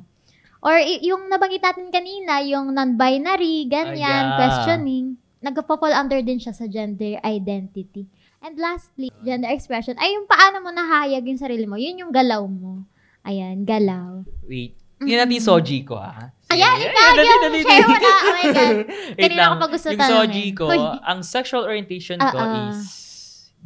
Or 0.62 0.78
yung 0.78 1.26
nabanggit 1.26 1.60
natin 1.66 1.90
kanina, 1.90 2.38
yung 2.46 2.70
non-binary, 2.70 3.66
ganyan, 3.66 3.98
yeah. 3.98 4.38
questioning, 4.38 5.18
nagpa-fall 5.42 5.90
under 5.90 6.22
din 6.22 6.38
siya 6.38 6.54
sa 6.54 6.70
gender 6.70 7.18
identity. 7.26 8.06
And 8.38 8.54
lastly, 8.58 9.10
gender 9.26 9.50
expression, 9.50 9.98
ay 9.98 10.14
yung 10.14 10.30
paano 10.30 10.62
mo 10.62 10.70
nahayag 10.70 11.26
yung 11.26 11.38
sarili 11.42 11.66
mo. 11.66 11.74
Yun 11.74 12.06
yung 12.06 12.12
galaw 12.14 12.46
mo. 12.46 12.86
Ayan, 13.26 13.66
galaw. 13.66 14.22
Wait. 14.46 14.78
Tingnan 15.02 15.26
natin 15.26 15.38
yung 15.42 15.50
soji 15.50 15.78
ko, 15.82 15.98
ha? 15.98 16.30
Ayan, 16.54 16.74
ikaw 16.78 17.10
yung 17.18 17.66
share 17.66 17.86
mo 17.90 17.98
na. 17.98 18.12
Oh 18.14 18.34
my 18.38 18.46
God. 18.54 18.78
Kanina 19.22 19.34
lang. 19.34 19.50
ko 19.50 19.56
pa 19.58 19.66
gusto 19.66 19.86
Yung 19.90 20.02
soji 20.06 20.46
ko, 20.54 20.64
Uy. 20.70 20.78
ang 21.02 21.20
sexual 21.26 21.66
orientation 21.66 22.22
ko 22.22 22.38
Ah, 22.38 22.46
ah. 22.46 22.70
is 22.70 22.82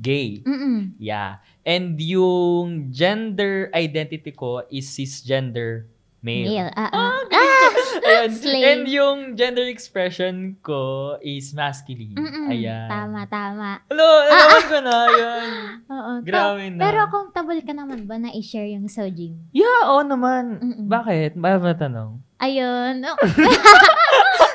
gay. 0.01 0.41
Mm-mm. 0.45 0.97
Yeah. 0.97 1.45
And 1.67 1.99
yung 2.01 2.89
gender 2.95 3.69
identity 3.77 4.33
ko 4.33 4.65
is 4.73 4.89
cisgender 4.89 5.91
male. 6.27 6.51
Male. 6.51 6.71
Ah, 6.75 6.91
ah. 6.91 7.15
Ayan. 8.07 8.31
Slay. 8.31 8.63
And 8.63 8.85
yung 8.87 9.19
gender 9.35 9.67
expression 9.67 10.59
ko 10.61 11.15
is 11.21 11.51
masculine. 11.53 12.15
Mm-mm. 12.15 12.51
Ayan. 12.51 12.87
Tama, 12.87 13.21
tama. 13.27 13.71
Hello, 13.87 14.07
alam 14.27 14.63
ko 14.67 14.79
na 14.81 14.95
yun. 15.09 15.47
Oo. 15.95 16.13
Grabe 16.23 16.65
na. 16.71 16.81
Pero 16.83 16.99
comfortable 17.09 17.63
ka 17.63 17.73
naman 17.73 18.05
ba 18.05 18.17
na 18.17 18.31
i-share 18.31 18.69
yung 18.69 18.87
soji 18.87 19.33
mo? 19.33 19.41
Yeah, 19.53 19.87
oo 19.87 20.03
naman. 20.03 20.59
Mm-mm. 20.59 20.87
Bakit? 20.87 21.35
Bakit 21.35 21.61
ba 21.63 21.75
tanong? 21.77 22.19
Ayun. 22.37 23.01
Oh. 23.03 23.17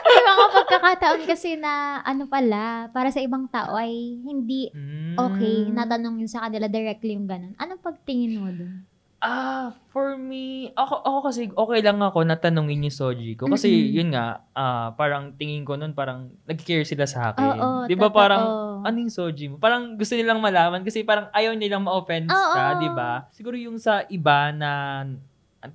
May 0.01 0.21
mga 0.21 0.45
pagkakataon 0.53 1.21
kasi 1.23 1.55
na 1.55 2.03
ano 2.03 2.27
pala, 2.27 2.91
para 2.91 3.09
sa 3.09 3.23
ibang 3.23 3.47
tao 3.47 3.73
ay 3.73 3.91
hindi 4.21 4.67
okay 5.13 5.65
Mm. 5.65 5.73
natanong 5.73 6.19
yun 6.19 6.29
sa 6.29 6.45
kanila 6.45 6.67
directly 6.67 7.15
yung 7.15 7.25
ganun. 7.25 7.55
Anong 7.55 7.79
pagtingin 7.79 8.37
mo 8.37 8.49
dun? 8.49 8.85
Ah, 9.21 9.69
for 9.93 10.17
me, 10.17 10.73
ako, 10.73 10.97
ako 11.05 11.19
kasi 11.29 11.41
okay 11.53 11.85
lang 11.85 12.01
ako 12.01 12.25
na 12.25 12.41
tanungin 12.41 12.89
yung 12.89 12.89
Soji 12.89 13.37
ko. 13.37 13.45
Kasi 13.45 13.69
Mm-mm. 13.69 13.93
yun 13.93 14.09
nga, 14.17 14.41
ah, 14.57 14.97
parang 14.97 15.37
tingin 15.37 15.61
ko 15.61 15.77
nun 15.77 15.93
parang 15.93 16.33
nag-care 16.49 16.81
sila 16.81 17.05
sa 17.05 17.29
akin. 17.29 17.53
Oo, 17.61 17.69
di 17.85 17.93
ba 17.93 18.09
parang, 18.09 18.41
ano 18.81 18.97
yung 18.97 19.13
Soji 19.13 19.53
mo? 19.53 19.61
Parang 19.61 19.93
gusto 19.93 20.17
nilang 20.17 20.41
malaman 20.41 20.81
kasi 20.81 21.05
parang 21.05 21.29
ayaw 21.37 21.53
nilang 21.53 21.85
ma-offense 21.85 22.33
Oo. 22.33 22.53
ka, 22.57 22.81
di 22.81 22.89
ba? 22.97 23.29
Siguro 23.29 23.53
yung 23.53 23.77
sa 23.77 24.09
iba 24.09 24.49
na, 24.49 25.05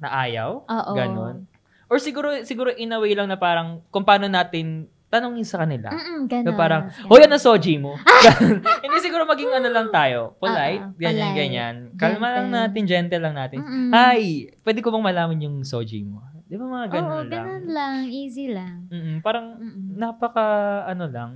na 0.03 0.09
ayaw, 0.27 0.67
Oo. 0.67 0.93
ganon. 0.99 1.47
Or 1.87 2.03
siguro, 2.03 2.43
siguro 2.43 2.75
in 2.75 2.91
a 2.91 2.99
way 2.99 3.15
lang 3.15 3.31
na 3.31 3.39
parang 3.39 3.79
kung 3.95 4.03
paano 4.03 4.27
natin 4.27 4.91
tanongin 5.07 5.47
sa 5.47 5.62
kanila. 5.62 5.88
Mm-mm, 5.88 6.27
ganun. 6.27 6.55
parang, 6.55 6.83
ganun. 6.90 7.09
hoy, 7.09 7.21
ano 7.23 7.37
soji 7.38 7.79
mo? 7.79 7.95
Ganun. 7.97 8.59
Hindi 8.85 8.99
siguro 8.99 9.23
maging 9.25 9.55
ano 9.55 9.69
lang 9.71 9.88
tayo. 9.88 10.35
Polite, 10.37 10.83
Oo, 10.83 10.99
ganyan, 10.99 11.31
polite. 11.31 11.38
ganyan. 11.38 11.75
Kalma 11.95 12.29
lang 12.33 12.49
natin, 12.51 12.83
gentle 12.85 13.23
lang 13.23 13.35
natin. 13.35 13.62
Mm-mm. 13.62 13.90
Hi, 13.90 14.51
pwede 14.61 14.79
ko 14.83 14.90
bang 14.90 15.05
malaman 15.05 15.38
yung 15.38 15.62
soji 15.62 16.03
mo? 16.03 16.21
Di 16.47 16.55
ba 16.55 16.62
mga 16.62 16.87
ganun 16.92 17.11
Oo, 17.11 17.23
lang? 17.23 17.31
ganun 17.31 17.66
lang. 17.69 17.95
Easy 18.07 18.51
lang. 18.51 18.87
Mm-mm, 18.87 19.19
parang 19.19 19.59
Mm-mm. 19.59 19.95
napaka, 19.95 20.47
ano 20.87 21.07
lang. 21.07 21.33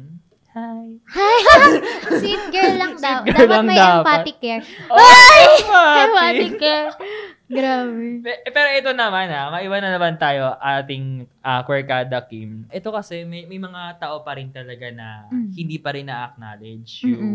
Hi. 0.50 0.98
Sweet 2.20 2.50
girl 2.50 2.74
lang 2.74 2.98
daw. 2.98 3.22
Sweet 3.22 3.38
girl 3.38 3.46
dapat 3.46 3.54
lang 3.54 3.64
may 3.64 3.78
dapat. 3.78 4.02
empathic 4.02 4.36
care. 4.42 4.62
Ay! 4.90 5.46
Empathic 6.02 6.52
care. 6.58 6.90
Grabe. 7.52 8.22
Pe- 8.22 8.46
Pero 8.48 8.68
ito 8.72 8.90
naman 8.92 9.26
ha, 9.26 9.50
maiba 9.50 9.76
na 9.76 9.90
naman 9.90 10.14
tayo 10.16 10.54
ating 10.56 11.26
uh, 11.40 11.60
Kwerkada 11.60 12.22
Kim. 12.22 12.64
Ito 12.68 12.88
kasi 12.88 13.22
may, 13.22 13.42
may 13.44 13.58
mga 13.58 13.98
tao 13.98 14.22
pa 14.22 14.34
rin 14.34 14.48
talaga 14.48 14.86
na 14.88 15.26
Mm. 15.26 15.50
hindi 15.52 15.76
pa 15.76 15.90
rin 15.90 16.06
na-acknowledge 16.06 17.02
Mm-mm. 17.02 17.12
yung 17.12 17.28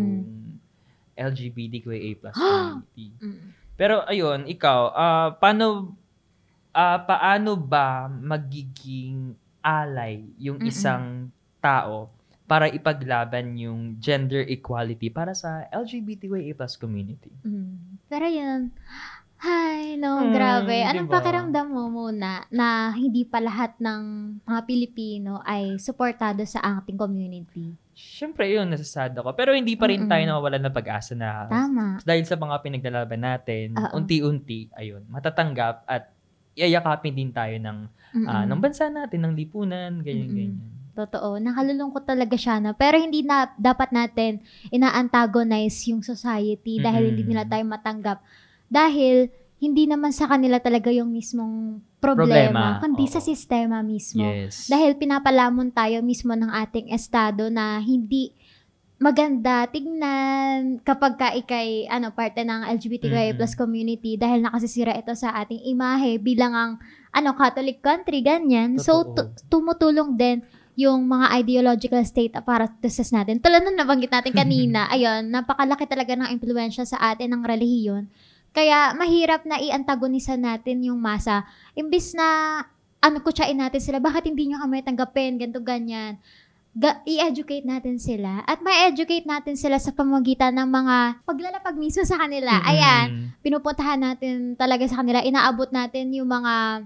LGBTQIA 1.13 2.09
plus 2.17 2.35
community. 2.39 3.07
Mm. 3.17 3.39
Pero 3.75 4.03
ayun, 4.03 4.47
ikaw, 4.47 4.79
ah 4.89 5.29
paano 5.33 5.91
ah 6.71 6.99
paano 6.99 7.55
ba 7.55 8.07
magiging 8.07 9.35
alay 9.59 10.23
yung 10.37 10.57
Mm-mm. 10.57 10.69
isang 10.69 11.27
tao 11.59 12.07
para 12.45 12.69
ipaglaban 12.69 13.57
yung 13.57 13.97
gender 13.97 14.45
equality 14.45 15.09
para 15.09 15.33
sa 15.33 15.65
LGBTQIA 15.71 16.53
plus 16.53 16.75
community? 16.75 17.31
Mm. 17.41 17.99
Pero 18.05 18.25
yun, 18.25 18.69
Ay, 19.37 19.99
no, 19.99 20.25
Hmm, 20.25 20.31
grabe. 20.31 20.81
Anong 20.81 21.05
diba? 21.05 21.15
pakiramdam 21.19 21.67
mo 21.67 21.83
muna 21.87 22.47
na 22.49 22.67
hindi 22.91 23.21
pa 23.21 23.37
lahat 23.37 23.75
ng 23.77 24.01
mga 24.41 24.61
Pilipino 24.63 25.43
ay 25.43 25.75
suportado 25.77 26.41
sa 26.45 26.63
ating 26.79 26.95
community? 26.95 27.75
Siyempre 27.91 28.47
yun, 28.49 28.67
nasasad 28.67 29.11
ako. 29.13 29.35
Pero 29.35 29.51
hindi 29.51 29.75
pa 29.75 29.87
rin 29.87 30.03
Mm-mm. 30.03 30.11
tayo 30.11 30.23
nawawalan 30.25 30.63
ng 30.65 30.73
pag-asa 30.73 31.13
na 31.13 31.47
Tama. 31.47 31.99
dahil 32.01 32.23
sa 32.23 32.35
mga 32.35 32.55
pinaglalaban 32.59 33.21
natin, 33.21 33.75
Oo. 33.75 33.93
unti-unti, 33.95 34.71
ayun, 34.73 35.03
matatanggap 35.07 35.83
at 35.85 36.11
iyayakapin 36.55 37.13
din 37.13 37.31
tayo 37.31 37.55
ng, 37.55 37.77
Mm-mm. 38.15 38.43
ng 38.47 38.59
bansa 38.59 38.87
natin, 38.87 39.19
ng 39.21 39.33
lipunan, 39.35 39.99
ganyan-ganyan. 39.99 40.59
Totoo. 40.95 41.35
Nakalulungkot 41.37 42.07
talaga 42.07 42.39
siya 42.39 42.63
na. 42.63 42.71
Pero 42.71 42.95
hindi 42.95 43.19
na 43.19 43.51
dapat 43.59 43.91
natin 43.91 44.39
ina-antagonize 44.71 45.91
yung 45.91 45.99
society 45.99 46.79
dahil 46.79 47.11
hindi 47.11 47.27
Mm-mm. 47.27 47.31
nila 47.35 47.43
tayo 47.43 47.63
matanggap. 47.67 48.23
Dahil 48.75 49.31
hindi 49.55 49.87
naman 49.87 50.11
sa 50.11 50.27
kanila 50.27 50.59
talaga 50.59 50.91
yung 50.91 51.15
mismong 51.15 51.79
problema, 52.03 52.75
Problema, 52.75 52.83
kundi 52.83 53.07
oo. 53.07 53.13
sa 53.15 53.23
sistema 53.23 53.79
mismo. 53.79 54.27
Yes. 54.27 54.67
Dahil 54.67 54.99
pinapalamon 54.99 55.71
tayo 55.71 56.03
mismo 56.03 56.35
ng 56.35 56.51
ating 56.51 56.91
estado 56.91 57.47
na 57.47 57.79
hindi 57.79 58.35
maganda 58.95 59.67
tignan 59.67 60.79
kapag 60.79 61.19
ka 61.19 61.27
ikay 61.35 61.83
ano 61.91 62.15
parte 62.15 62.47
ng 62.47 62.63
LGBTQIA 62.79 63.35
plus 63.35 63.51
community 63.51 64.15
dahil 64.15 64.39
nakasisira 64.39 64.95
ito 64.95 65.11
sa 65.19 65.35
ating 65.35 65.67
imahe 65.67 66.15
bilang 66.15 66.55
ang 66.55 66.71
ano 67.11 67.35
Catholic 67.35 67.83
country 67.83 68.23
ganyan. 68.23 68.79
So 68.79 69.03
Totoo. 69.03 69.35
tu- 69.35 69.51
tumutulong 69.51 70.15
din 70.15 70.43
yung 70.75 71.07
mga 71.07 71.39
ideological 71.43 72.03
state 72.03 72.35
apparatuses 72.35 73.07
natin. 73.11 73.39
Tulad 73.39 73.63
na 73.63 73.83
nabanggit 73.83 74.11
natin 74.11 74.35
kanina, 74.43 74.91
ayun, 74.91 75.31
napakalaki 75.31 75.87
talaga 75.87 76.19
ng 76.19 76.31
impluensya 76.35 76.83
sa 76.83 76.99
atin 77.15 77.31
ng 77.31 77.43
relihiyon. 77.47 78.11
Kaya 78.55 78.95
mahirap 78.95 79.43
na 79.43 79.59
i-antagonisan 79.59 80.39
natin 80.39 80.79
yung 80.87 81.03
masa. 81.03 81.43
Imbis 81.75 82.15
na 82.15 82.63
ano 83.03 83.19
kutsain 83.19 83.59
natin 83.59 83.83
sila, 83.83 83.99
bakit 83.99 84.25
hindi 84.25 84.47
nyo 84.47 84.63
kami 84.63 84.81
tanggapin, 84.81 85.35
ganito, 85.35 85.59
ganyan. 85.59 86.17
Ga- 86.75 87.03
i-educate 87.07 87.63
natin 87.63 87.99
sila 87.99 88.43
at 88.43 88.59
ma-educate 88.59 89.23
natin 89.23 89.55
sila 89.55 89.79
sa 89.79 89.95
pamagitan 89.95 90.55
ng 90.59 90.67
mga 90.67 90.97
paglalapag 91.23 91.75
mismo 91.75 92.03
sa 92.03 92.19
kanila. 92.19 92.59
Mm-mm. 92.59 92.67
Ayan, 92.71 93.07
pinupuntahan 93.43 93.99
natin 93.99 94.55
talaga 94.55 94.83
sa 94.87 95.03
kanila, 95.03 95.23
inaabot 95.23 95.71
natin 95.71 96.11
yung 96.11 96.27
mga 96.27 96.83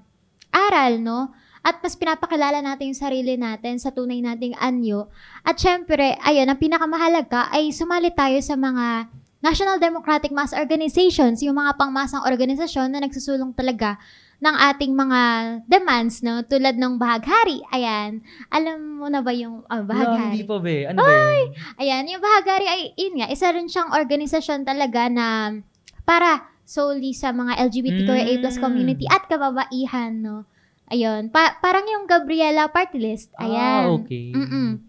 aral, 0.54 1.02
no? 1.02 1.34
At 1.60 1.84
mas 1.84 1.98
pinapakilala 1.98 2.64
natin 2.64 2.94
yung 2.94 3.02
sarili 3.02 3.36
natin 3.36 3.82
sa 3.82 3.92
tunay 3.92 4.24
nating 4.24 4.56
anyo. 4.58 5.12
At 5.44 5.60
syempre, 5.60 6.16
ayun, 6.24 6.48
ang 6.48 6.60
pinakamahalaga 6.60 7.52
ay 7.52 7.76
sumali 7.76 8.16
tayo 8.16 8.40
sa 8.40 8.56
mga 8.56 9.12
National 9.40 9.78
Democratic 9.78 10.30
Mass 10.30 10.52
Organizations, 10.52 11.40
yung 11.40 11.56
mga 11.56 11.76
pangmasang 11.76 12.22
organisasyon 12.22 12.92
na 12.92 13.00
nagsusulong 13.00 13.56
talaga 13.56 13.96
ng 14.40 14.56
ating 14.72 14.92
mga 14.94 15.22
demands, 15.66 16.20
no? 16.20 16.40
Tulad 16.42 16.76
ng 16.76 16.96
Bahaghari. 16.96 17.60
Ayan. 17.70 18.20
Alam 18.48 18.98
mo 18.98 19.08
na 19.08 19.20
ba 19.20 19.32
yung 19.32 19.64
Wala, 19.66 19.84
Bahaghari? 19.84 20.32
hindi 20.34 20.44
pa 20.44 20.58
be. 20.58 20.88
Ano 20.88 20.98
ba 20.98 21.12
yun? 21.12 21.48
Ayan, 21.76 22.04
yung 22.08 22.20
Bahagari 22.20 22.66
ay, 22.66 22.82
yun 22.96 23.16
nga, 23.16 23.28
isa 23.28 23.48
rin 23.50 23.68
siyang 23.68 23.92
organisasyon 23.92 24.64
talaga 24.64 25.08
na 25.08 25.56
para 26.04 26.44
solely 26.64 27.12
sa 27.12 27.32
mga 27.32 27.60
LGBTQIA 27.62 28.40
plus 28.40 28.56
Mm. 28.56 28.64
community 28.64 29.06
at 29.08 29.24
kababaihan, 29.26 30.14
no? 30.16 30.44
Ayun, 30.88 31.30
pa- 31.30 31.56
parang 31.58 31.86
yung 31.86 32.06
Gabriela 32.06 32.68
party 32.68 32.98
list. 32.98 33.30
Ayan. 33.36 33.84
Ah, 33.86 33.92
okay. 33.94 34.32
Mm-mm. 34.32 34.89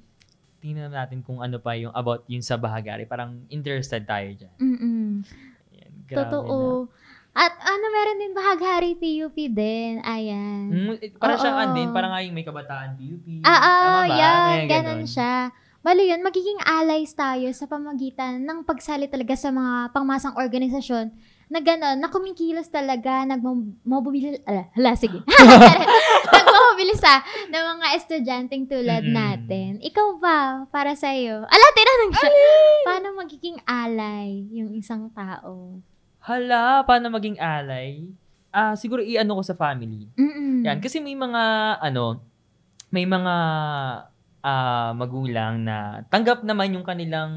Tingnan 0.61 0.93
natin 0.93 1.25
kung 1.25 1.41
ano 1.41 1.57
pa 1.57 1.73
yung 1.75 1.93
about 1.97 2.29
yung 2.29 2.45
sa 2.45 2.61
bahagari. 2.61 3.09
Parang 3.09 3.49
interested 3.49 4.05
tayo 4.05 4.29
dyan. 4.37 4.55
Mm-mm. 4.61 5.25
Ayan, 5.73 5.93
grabe 6.05 6.29
Totoo. 6.29 6.87
At 7.31 7.55
ano, 7.63 7.85
meron 7.95 8.19
din 8.19 8.33
bahaghari 8.35 8.93
PUP 8.99 9.37
din. 9.55 10.03
Ayan. 10.03 10.69
Na. 10.69 10.93
Mm, 10.93 11.17
parang 11.17 11.39
siyang 11.39 11.59
Oo. 11.59 11.65
andin, 11.71 11.89
parang 11.95 12.11
nga 12.11 12.21
yung 12.27 12.35
may 12.37 12.45
kabataan 12.45 12.99
PUP. 12.99 13.27
Ba? 14.05 14.19
yan. 14.19 14.47
May 14.51 14.69
Ganun 14.69 15.05
siya. 15.07 15.55
Bali 15.81 16.13
yun, 16.13 16.21
magiging 16.21 16.61
allies 16.61 17.17
tayo 17.17 17.49
sa 17.57 17.65
pamagitan 17.65 18.45
ng 18.45 18.69
pagsali 18.69 19.09
talaga 19.09 19.33
sa 19.33 19.49
mga 19.49 19.97
pangmasang 19.97 20.37
organisasyon 20.37 21.09
na 21.49 21.59
gano'n, 21.65 21.97
na 21.97 22.13
kumikilos 22.13 22.69
talaga, 22.69 23.25
nagmobili, 23.25 24.39
ala, 24.45 24.69
hala, 24.77 24.93
sige. 24.93 25.25
nagmobili 26.71 26.95
sa 26.95 27.19
ng 27.51 27.67
mga 27.83 27.87
estudyanteng 27.99 28.65
tulad 28.71 29.03
Mm-mm. 29.03 29.15
natin. 29.15 29.71
Ikaw 29.83 30.09
ba, 30.23 30.39
para 30.71 30.95
sa'yo? 30.95 31.43
Ala, 31.43 31.67
tinanong 31.75 32.13
siya. 32.15 32.31
Paano 32.87 33.07
magiging 33.19 33.59
ally 33.67 34.47
yung 34.55 34.71
isang 34.79 35.11
tao? 35.11 35.83
Hala, 36.23 36.87
paano 36.87 37.11
maging 37.11 37.43
alay? 37.43 38.07
Ah, 38.55 38.79
siguro 38.79 39.03
i-ano 39.03 39.35
ko 39.35 39.43
sa 39.43 39.59
family. 39.59 40.07
Mm-mm. 40.15 40.63
Yan, 40.63 40.79
kasi 40.79 41.03
may 41.03 41.19
mga, 41.19 41.43
ano, 41.83 42.23
may 42.95 43.03
mga 43.03 43.35
ah, 44.47 44.91
magulang 44.95 45.67
na 45.67 46.07
tanggap 46.07 46.47
naman 46.47 46.71
yung 46.79 46.87
kanilang 46.87 47.33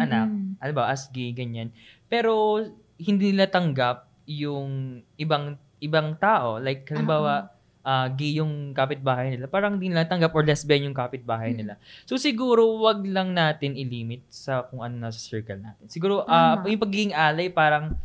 anak, 0.00 0.32
Mm-mm. 0.32 0.56
ano 0.64 0.72
ba, 0.72 0.88
as 0.88 1.12
gay, 1.12 1.36
ganyan. 1.36 1.68
Pero, 2.08 2.64
hindi 2.96 3.36
nila 3.36 3.52
tanggap 3.52 4.08
yung 4.24 5.04
ibang 5.20 5.60
ibang 5.78 6.16
tao. 6.16 6.56
Like, 6.58 6.88
halimbawa, 6.88 7.57
ah, 7.88 8.04
gay 8.12 8.36
yung 8.36 8.76
kapitbahay 8.76 9.32
nila. 9.32 9.48
Parang 9.48 9.80
hindi 9.80 9.88
nila 9.88 10.04
tanggap 10.04 10.36
or 10.36 10.44
lesbian 10.44 10.92
yung 10.92 10.96
kapitbahay 10.96 11.56
Mm. 11.56 11.58
nila. 11.64 11.74
So, 12.04 12.20
siguro, 12.20 12.68
wag 12.84 13.00
lang 13.08 13.32
natin 13.32 13.72
i-limit 13.72 14.28
sa 14.28 14.68
kung 14.68 14.84
ano 14.84 15.08
nasa 15.08 15.16
circle 15.16 15.56
natin. 15.56 15.88
Siguro, 15.88 16.28
Tama. 16.28 16.68
yung 16.68 16.82
pagiging 16.84 17.16
alay, 17.16 17.48
parang, 17.48 17.96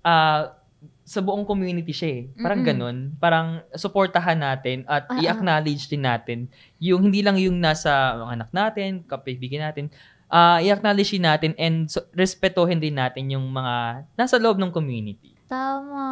ah, 0.00 0.56
sa 1.04 1.20
buong 1.20 1.44
community 1.44 1.90
siya 1.92 2.10
eh. 2.16 2.22
Parang 2.38 2.62
Mm-mm. 2.62 2.70
ganun. 2.72 2.96
Parang 3.18 3.60
supportahan 3.76 4.38
natin 4.40 4.86
at 4.88 5.10
ah. 5.10 5.18
i-acknowledge 5.20 5.90
din 5.90 6.06
natin 6.06 6.46
yung 6.80 7.02
hindi 7.04 7.20
lang 7.20 7.36
yung 7.36 7.58
nasa 7.58 8.14
mga 8.16 8.32
anak 8.40 8.50
natin, 8.54 8.90
kapibigin 9.04 9.60
natin, 9.60 9.92
ah 10.30 10.62
i-acknowledge 10.62 11.10
din 11.10 11.26
natin 11.26 11.50
and 11.58 11.90
so, 11.90 12.06
respetuhin 12.14 12.78
din 12.78 12.94
natin 12.94 13.26
yung 13.26 13.42
mga 13.50 14.06
nasa 14.14 14.38
loob 14.38 14.56
ng 14.62 14.70
community. 14.70 15.29
Tama. 15.50 16.06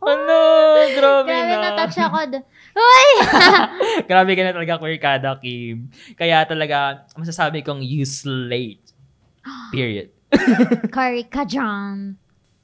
Oh, 0.00 0.08
Ano? 0.08 0.40
Grabe, 0.96 1.28
grabe, 1.28 1.52
na. 1.52 1.76
natouch 1.76 2.00
ako. 2.00 2.18
doon. 2.32 2.44
Uy! 2.72 3.10
Grabe 4.08 4.32
ka 4.32 4.42
na 4.48 4.56
talaga, 4.56 4.80
Queer 4.80 4.96
Kada, 4.96 5.36
Kim. 5.36 5.92
Kaya 6.16 6.48
talaga, 6.48 7.04
masasabi 7.12 7.60
kong 7.60 7.84
you 7.84 8.08
slayed. 8.08 8.80
Period. 9.76 10.08
Curry 10.88 11.28
ka 11.28 11.44
dyan. 11.44 12.16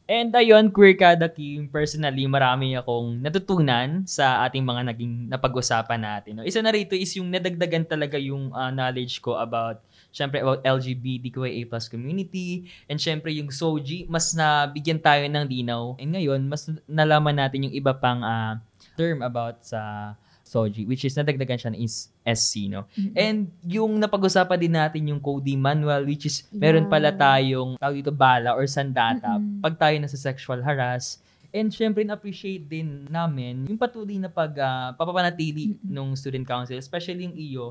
And 0.05 0.37
ayun, 0.37 0.69
Queer 0.69 1.01
Kada 1.01 1.33
Kim, 1.33 1.65
personally, 1.65 2.29
marami 2.29 2.77
akong 2.77 3.25
natutunan 3.25 4.05
sa 4.05 4.45
ating 4.45 4.61
mga 4.61 4.93
naging 4.93 5.33
napag-usapan 5.33 5.97
natin. 5.97 6.33
No? 6.37 6.45
Isa 6.45 6.61
na 6.61 6.69
rito 6.69 6.93
is 6.93 7.09
yung 7.17 7.33
nadagdagan 7.33 7.89
talaga 7.89 8.21
yung 8.21 8.53
ah, 8.53 8.69
knowledge 8.69 9.25
ko 9.25 9.41
about, 9.41 9.81
syempre, 10.13 10.45
about 10.45 10.61
LGBTQIA 10.61 11.65
plus 11.65 11.89
community. 11.89 12.69
And 12.85 13.01
syempre, 13.01 13.33
yung 13.33 13.49
SOGI, 13.49 14.05
mas 14.05 14.37
nabigyan 14.37 15.01
tayo 15.01 15.25
ng 15.25 15.49
linaw. 15.49 15.97
And 15.97 16.13
ngayon, 16.13 16.53
mas 16.53 16.69
nalaman 16.85 17.41
natin 17.41 17.73
yung 17.73 17.75
iba 17.75 17.97
pang 17.97 18.21
ah, 18.21 18.61
term 19.01 19.25
about 19.25 19.65
sa 19.65 20.13
SOGI, 20.45 20.85
which 20.85 21.03
is 21.03 21.17
nadagdagan 21.17 21.57
siya 21.57 21.73
na 21.73 21.81
is 21.81 22.13
SC, 22.23 22.69
no? 22.69 22.85
And 23.17 23.49
yung 23.65 23.97
napag-usapan 23.97 24.61
din 24.61 24.77
natin 24.77 25.09
yung 25.09 25.19
coding 25.19 25.57
manual, 25.57 26.05
which 26.05 26.29
is 26.29 26.45
meron 26.53 26.87
pala 26.87 27.09
Yeah. 27.09 27.19
tayong 27.19 27.71
tawag 27.81 27.97
dito 27.99 28.13
bala 28.13 28.53
or 28.53 28.69
sandata 28.69 29.41
Mm-mm. 29.41 29.65
pag 29.65 29.75
tayo 29.75 29.97
nasa 29.97 30.15
sexual 30.15 30.61
harass. 30.61 31.19
And 31.49 31.71
syempre, 31.71 32.05
na-appreciate 32.05 32.67
din 32.67 33.09
namin 33.09 33.65
yung 33.65 33.79
patuloy 33.79 34.21
na 34.21 34.29
pag 34.29 34.53
ah, 34.59 34.93
papapanatili 34.93 35.81
nung 35.81 36.13
student 36.13 36.45
council, 36.45 36.77
especially 36.77 37.25
yung 37.25 37.35
iyo, 37.35 37.67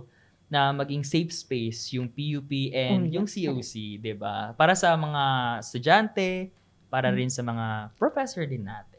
na 0.47 0.69
maging 0.69 1.01
safe 1.01 1.33
space, 1.33 1.93
yung 1.93 2.05
PUP 2.05 2.73
and 2.73 3.09
Oh, 3.09 3.13
yung 3.21 3.25
COC, 3.25 3.97
'di 3.97 4.13
ba? 4.13 4.53
Para 4.53 4.73
sa 4.73 4.93
mga 4.93 5.23
estudyante, 5.59 6.53
para 6.89 7.09
rin 7.09 7.25
sa 7.25 7.41
mga 7.41 7.89
professor 7.97 8.45
din 8.45 8.61
natin. 8.61 8.92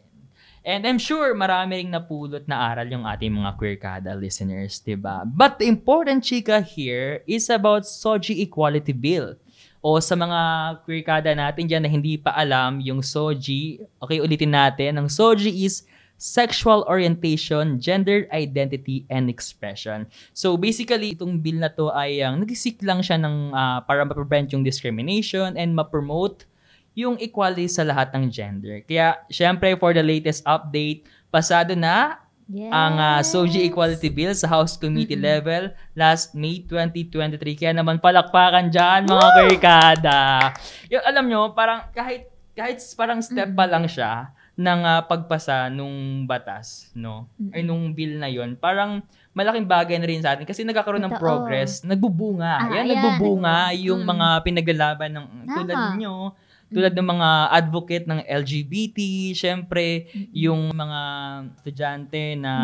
And 0.65 0.89
I'm 0.89 0.97
sure 0.97 1.37
marami 1.37 1.85
ring 1.85 1.93
napulot 1.93 2.49
na 2.49 2.73
aral 2.73 2.89
yung 2.89 3.05
ating 3.05 3.29
mga 3.29 3.53
Queercada 3.61 4.17
listeners, 4.17 4.81
'di 4.81 4.97
ba? 4.97 5.21
But 5.29 5.61
the 5.61 5.69
important 5.69 6.25
chika 6.25 6.65
here 6.65 7.21
is 7.29 7.53
about 7.53 7.85
SOGI 7.85 8.49
Equality 8.49 8.97
Bill. 8.97 9.37
O 9.85 10.01
sa 10.01 10.17
mga 10.17 10.41
Queercada 10.89 11.37
natin 11.37 11.69
dyan 11.69 11.85
na 11.85 11.93
hindi 11.93 12.17
pa 12.17 12.33
alam 12.33 12.81
yung 12.81 13.05
SOGI, 13.05 13.85
okay, 14.01 14.25
ulitin 14.25 14.57
natin. 14.57 14.97
Ang 14.97 15.13
SOGI 15.13 15.53
is 15.53 15.85
Sexual 16.17 16.89
Orientation, 16.89 17.77
Gender 17.77 18.25
Identity, 18.33 19.05
and 19.13 19.29
Expression. 19.29 20.09
So 20.33 20.57
basically, 20.57 21.13
itong 21.13 21.45
bill 21.45 21.61
na 21.61 21.69
to 21.77 21.93
ay 21.93 22.25
ang 22.25 22.41
nagsisik 22.41 22.81
lang 22.81 23.05
siya 23.05 23.21
ng 23.21 23.53
ah, 23.53 23.85
para 23.85 24.09
ma-prevent 24.09 24.57
yung 24.57 24.65
discrimination 24.65 25.61
and 25.61 25.77
ma-promote 25.77 26.49
yung 26.95 27.19
equality 27.19 27.67
sa 27.67 27.83
lahat 27.83 28.11
ng 28.11 28.27
gender. 28.27 28.83
Kaya, 28.83 29.19
syempre, 29.29 29.75
for 29.75 29.91
the 29.91 30.01
latest 30.01 30.43
update, 30.45 31.03
pasado 31.29 31.75
na 31.75 32.23
Yes. 32.45 32.69
ang 32.69 32.95
uh, 33.01 33.21
SOGI 33.25 33.73
Equality 33.73 34.13
Bill 34.13 34.37
sa 34.37 34.45
House 34.45 34.77
Committee 34.77 35.17
level 35.17 35.73
last 35.97 36.37
May 36.37 36.61
2023. 36.61 37.41
Kaya 37.57 37.73
naman 37.73 37.97
palakpakan 37.97 38.69
dyan, 38.69 39.09
mga 39.09 39.29
karikada. 39.33 40.19
Yung, 40.93 41.01
alam 41.03 41.25
nyo, 41.25 41.57
parang 41.57 41.89
kahit, 41.91 42.29
kahit 42.53 42.85
parang 42.95 43.25
step 43.25 43.49
pa 43.49 43.65
lang 43.65 43.89
siya 43.89 44.29
ng 44.55 44.81
ah, 44.85 45.01
pagpasa 45.03 45.67
nung 45.67 46.29
batas, 46.29 46.93
no? 46.93 47.33
Ay, 47.49 47.65
nung 47.65 47.91
bill 47.91 48.21
na 48.21 48.29
yon 48.29 48.55
parang 48.55 49.01
malaking 49.33 49.67
bagay 49.67 49.97
na 49.97 50.07
rin 50.07 50.21
sa 50.21 50.37
atin 50.37 50.45
kasi 50.45 50.63
nagkakaroon 50.63 51.01
ng 51.01 51.17
Totoo. 51.17 51.25
progress, 51.25 51.81
nagbubunga. 51.83 52.61
Ah, 52.61 52.69
yan, 52.71 52.85
ayan. 52.85 52.89
nagbubunga 52.93 53.57
yung 53.75 54.05
Mm. 54.05 54.11
mga 54.15 54.27
pinaglalaban 54.45 55.11
ng 55.11 55.27
tulad 55.49 55.75
Tama. 55.75 55.97
Tulad 56.75 56.93
ng 56.93 57.07
mga 57.07 57.29
advocate 57.55 58.05
ng 58.11 58.21
LGBT, 58.27 58.99
syempre, 59.33 60.11
yung 60.35 60.75
mga 60.75 61.01
estudyante 61.57 62.35
na 62.35 62.55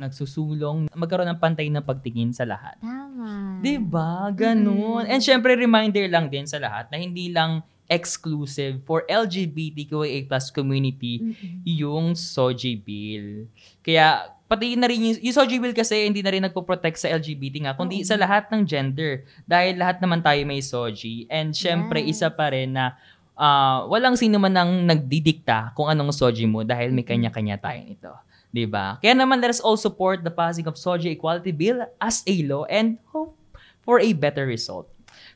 nagsusulong, 0.00 0.88
magkaroon 0.90 1.28
ng 1.30 1.40
pantay 1.40 1.68
na 1.68 1.84
pagtingin 1.84 2.32
sa 2.32 2.48
lahat. 2.48 2.80
Tama. 2.80 3.60
'Di 3.60 3.76
ba? 3.76 4.32
Ganun. 4.32 5.04
Mm. 5.04 5.12
And 5.12 5.20
syempre, 5.20 5.52
reminder 5.54 6.08
lang 6.08 6.32
din 6.32 6.48
sa 6.48 6.56
lahat 6.56 6.88
na 6.88 6.96
hindi 6.96 7.28
lang 7.28 7.60
exclusive 7.90 8.78
for 8.86 9.02
LGBTQIA 9.10 10.30
plus 10.30 10.54
community 10.54 11.18
Mm-mm. 11.18 11.66
yung 11.66 12.14
SOGI 12.14 12.78
bill. 12.78 13.50
Kaya, 13.82 14.30
pati 14.46 14.78
na 14.78 14.86
rin 14.86 15.10
yung, 15.10 15.18
yung 15.18 15.34
SOGI 15.34 15.58
bill 15.58 15.74
kasi 15.74 16.06
hindi 16.06 16.22
na 16.22 16.30
rin 16.30 16.46
nagpo-protect 16.46 17.02
sa 17.02 17.10
LGBT 17.10 17.66
nga, 17.66 17.74
kundi 17.74 18.00
Oo. 18.00 18.06
sa 18.06 18.14
lahat 18.14 18.46
ng 18.54 18.62
gender. 18.62 19.26
Dahil 19.42 19.74
lahat 19.74 19.98
naman 19.98 20.22
tayo 20.22 20.38
may 20.46 20.62
SOGI. 20.62 21.26
And 21.26 21.50
syempre, 21.50 21.98
Yes. 21.98 22.22
isa 22.22 22.30
pa 22.30 22.54
rin 22.54 22.78
na 22.78 22.94
ah, 23.40 23.88
walang 23.88 24.20
sino 24.20 24.36
man 24.36 24.52
ang 24.52 24.84
nagdidikta 24.84 25.72
kung 25.72 25.88
anong 25.88 26.12
SOGI 26.12 26.44
mo 26.44 26.60
dahil 26.60 26.92
may 26.92 27.02
kanya-kanya 27.02 27.56
tayo 27.56 27.80
nito. 27.80 28.12
'Di 28.52 28.68
ba? 28.68 29.00
Kaya 29.00 29.16
naman 29.16 29.40
let 29.40 29.48
us 29.48 29.64
all 29.64 29.80
support 29.80 30.20
the 30.20 30.30
passing 30.30 30.68
of 30.68 30.76
SOGI 30.76 31.16
Equality 31.16 31.54
Bill 31.54 31.88
as 31.96 32.20
a 32.28 32.36
law 32.44 32.68
and 32.68 33.00
hope 33.08 33.32
for 33.80 34.02
a 34.02 34.12
better 34.12 34.44
result. 34.44 34.90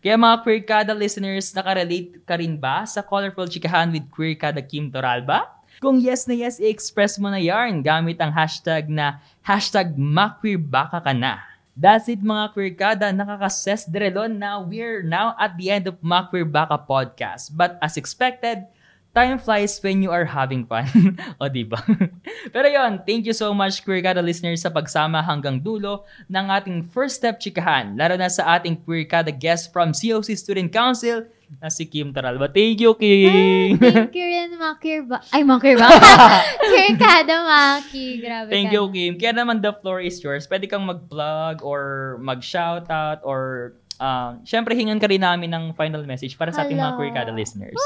Kaya 0.05 0.21
mga 0.21 0.45
Queercada 0.45 0.93
listeners, 0.93 1.49
nakarelate 1.57 2.21
ka 2.29 2.37
rin 2.37 2.61
ba 2.61 2.85
sa 2.85 3.01
Colorful 3.01 3.49
Chikahan 3.49 3.89
with 3.89 4.05
Queercada 4.13 4.61
Kim 4.61 4.93
Toralba? 4.93 5.49
Kung 5.81 5.99
yes 5.99 6.29
na 6.29 6.37
yes, 6.37 6.61
i-express 6.61 7.17
mo 7.19 7.33
na 7.33 7.41
yarn 7.41 7.81
gamit 7.83 8.21
ang 8.21 8.31
hashtag 8.31 8.87
na 8.87 9.19
hashtag 9.43 9.97
maqueerbaka 9.97 11.01
ka 11.03 11.13
na. 11.17 11.43
That's 11.75 12.07
it 12.07 12.23
mga 12.23 12.55
Queerkada, 12.55 13.11
nakakases 13.11 13.91
direlon 13.91 14.39
na 14.39 14.63
we're 14.63 15.03
now 15.03 15.35
at 15.35 15.59
the 15.59 15.75
end 15.75 15.91
of 15.91 15.99
Maqueer 15.99 16.47
Baka 16.47 16.79
Podcast. 16.79 17.51
But 17.51 17.83
as 17.83 17.99
expected, 17.99 18.71
time 19.11 19.43
flies 19.43 19.83
when 19.83 19.99
you 19.99 20.15
are 20.15 20.23
having 20.23 20.71
fun. 20.71 20.87
o 21.43 21.51
diba? 21.51 21.83
Pero 22.55 22.67
yon, 22.71 23.03
thank 23.03 23.27
you 23.27 23.35
so 23.35 23.51
much 23.51 23.83
Queerkada 23.83 24.23
listeners 24.23 24.63
sa 24.63 24.71
pagsama 24.71 25.19
hanggang 25.19 25.59
dulo 25.59 26.07
ng 26.31 26.47
ating 26.47 26.87
first 26.95 27.19
step 27.19 27.43
chikahan. 27.43 27.99
Lalo 27.99 28.15
na 28.15 28.31
sa 28.31 28.55
ating 28.55 28.79
Queerkada 28.87 29.35
guest 29.35 29.75
from 29.75 29.91
COC 29.91 30.39
Student 30.39 30.71
Council 30.71 31.27
na 31.61 31.69
si 31.71 31.87
Kim 31.89 32.11
Taralba. 32.11 32.51
Thank 32.51 32.81
you, 32.81 32.93
Kim! 32.97 33.79
Thank 33.79 34.15
you 34.17 34.27
rin, 34.27 34.51
Makir 34.57 35.01
ba? 35.07 35.19
Ay, 35.31 35.43
Makir 35.43 35.77
ba? 35.79 35.89
Kirkada, 36.73 37.37
Maki. 37.45 38.21
Grabe 38.21 38.49
Thank 38.51 38.71
ka. 38.71 38.75
you, 38.77 38.85
Kim. 38.91 39.13
Kaya 39.21 39.33
naman 39.33 39.61
the 39.61 39.73
floor 39.81 40.01
is 40.01 40.19
yours. 40.21 40.47
Pwede 40.47 40.69
kang 40.69 40.85
mag-plug 40.85 41.63
or 41.65 42.17
mag-shoutout 42.21 43.25
or 43.25 43.75
uh, 44.01 44.39
syempre 44.43 44.75
hingan 44.75 44.99
ka 44.99 45.07
rin 45.07 45.23
namin 45.23 45.51
ng 45.53 45.65
final 45.75 46.03
message 46.05 46.35
para 46.37 46.51
sa 46.51 46.67
ating 46.67 46.79
mga 46.79 46.95
Hello. 46.95 47.01
Queercada 47.01 47.33
listeners. 47.35 47.79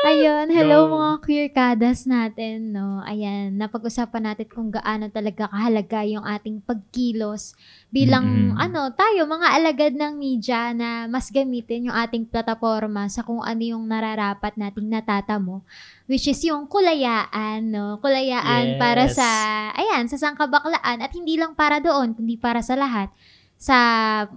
Ayun, 0.00 0.48
hello 0.48 0.88
Go. 0.88 0.96
mga 0.96 1.12
queer 1.20 1.48
kadas 1.52 2.08
natin, 2.08 2.72
no? 2.72 3.04
Ayan, 3.04 3.52
napag-usapan 3.60 4.32
natin 4.32 4.48
kung 4.48 4.72
gaano 4.72 5.12
talaga 5.12 5.44
kahalaga 5.52 6.00
yung 6.08 6.24
ating 6.24 6.64
pagkilos 6.64 7.52
bilang, 7.92 8.24
Mm-mm. 8.24 8.56
ano, 8.56 8.88
tayo, 8.96 9.28
mga 9.28 9.48
alagad 9.60 9.92
ng 9.92 10.16
media 10.16 10.72
na 10.72 11.04
mas 11.04 11.28
gamitin 11.28 11.92
yung 11.92 11.96
ating 12.00 12.24
plataforma 12.24 13.12
sa 13.12 13.20
kung 13.20 13.44
ano 13.44 13.60
yung 13.60 13.84
nararapat 13.84 14.56
nating 14.56 14.88
natatamo. 14.88 15.60
Which 16.08 16.32
is 16.32 16.40
yung 16.48 16.64
kulayaan, 16.64 17.68
no? 17.68 18.00
Kulayaan 18.00 18.80
para 18.80 19.04
Yes. 19.04 19.20
sa, 19.20 19.28
ayan, 19.76 20.08
sa 20.08 20.16
sangkabaklaan 20.16 21.04
at 21.04 21.12
hindi 21.12 21.36
lang 21.36 21.52
para 21.52 21.76
doon, 21.76 22.16
kundi 22.16 22.40
para 22.40 22.64
sa 22.64 22.72
lahat 22.72 23.12
sa 23.60 23.76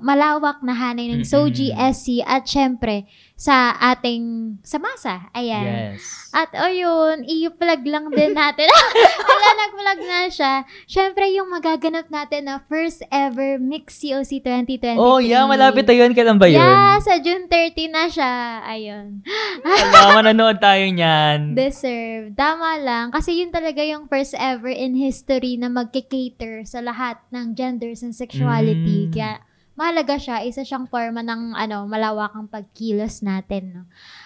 malawak 0.03 0.59
na 0.67 0.75
hanay 0.75 1.07
ng. 1.07 1.23
SOGI, 1.23 1.71
SC, 1.95 2.19
at 2.27 2.43
syempre, 2.43 3.07
sa 3.39 3.71
ating 3.79 4.55
sa 4.61 4.77
masa. 4.83 5.31
Ayan. 5.31 5.95
Yes. 5.95 6.31
At 6.35 6.51
ayun, 6.51 7.23
i-plug 7.23 7.83
lang 7.87 8.11
din 8.11 8.35
natin. 8.39 8.67
Wala, 9.31 9.49
nag-plug 9.63 10.01
na 10.03 10.19
siya. 10.27 10.53
Syempre, 10.85 11.31
yung 11.31 11.47
magaganap 11.47 12.11
natin 12.11 12.51
na 12.51 12.59
first 12.67 12.99
ever 13.09 13.57
Mix 13.63 14.03
COC 14.03 14.43
2023. 14.43 14.99
Oh, 14.99 15.23
yeah, 15.23 15.47
malapit 15.47 15.87
na 15.87 15.95
yun. 15.95 16.11
Kailan 16.11 16.35
ba 16.35 16.51
yun? 16.51 16.59
Yeah, 16.59 16.99
sa 16.99 17.15
June 17.23 17.47
30 17.47 17.95
na 17.95 18.03
siya. 18.11 18.33
Ayun. 18.67 19.23
Wala, 19.63 19.99
manonood 20.19 20.59
tayo 20.59 20.83
niyan. 20.83 21.55
Deserve. 21.55 22.35
Tama 22.35 22.75
lang. 22.83 23.07
Kasi 23.15 23.39
yun 23.39 23.55
talaga 23.55 23.79
yung 23.87 24.11
first 24.11 24.35
ever 24.35 24.69
in 24.69 24.99
history 24.99 25.55
na 25.55 25.71
magkikater 25.71 26.67
sa 26.67 26.83
lahat 26.83 27.23
ng 27.31 27.55
genders 27.55 28.03
and 28.03 28.11
sexuality. 28.11 29.07
Mm. 29.07 29.12
Kaya 29.13 29.31
mahalaga 29.77 30.17
siya. 30.17 30.41
Isa 30.43 30.65
siyang 30.65 30.89
forma 30.89 31.21
ng 31.21 31.53
ano, 31.53 31.85
malawakang 31.85 32.49
pagkilos 32.49 33.21
natin. 33.21 33.63
No? 33.77 33.83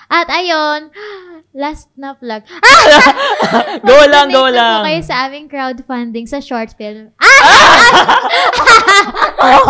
At 0.08 0.28
ayun, 0.28 0.88
last 1.62 1.92
na 1.94 2.16
plug. 2.16 2.44
Go 3.88 3.98
lang, 4.08 4.32
go 4.36 4.48
lang. 4.48 4.84
kayo 4.84 5.02
sa 5.04 5.28
aming 5.28 5.48
crowdfunding 5.48 6.26
sa 6.26 6.40
short 6.40 6.72
film. 6.74 7.12
Ah! 9.38 9.64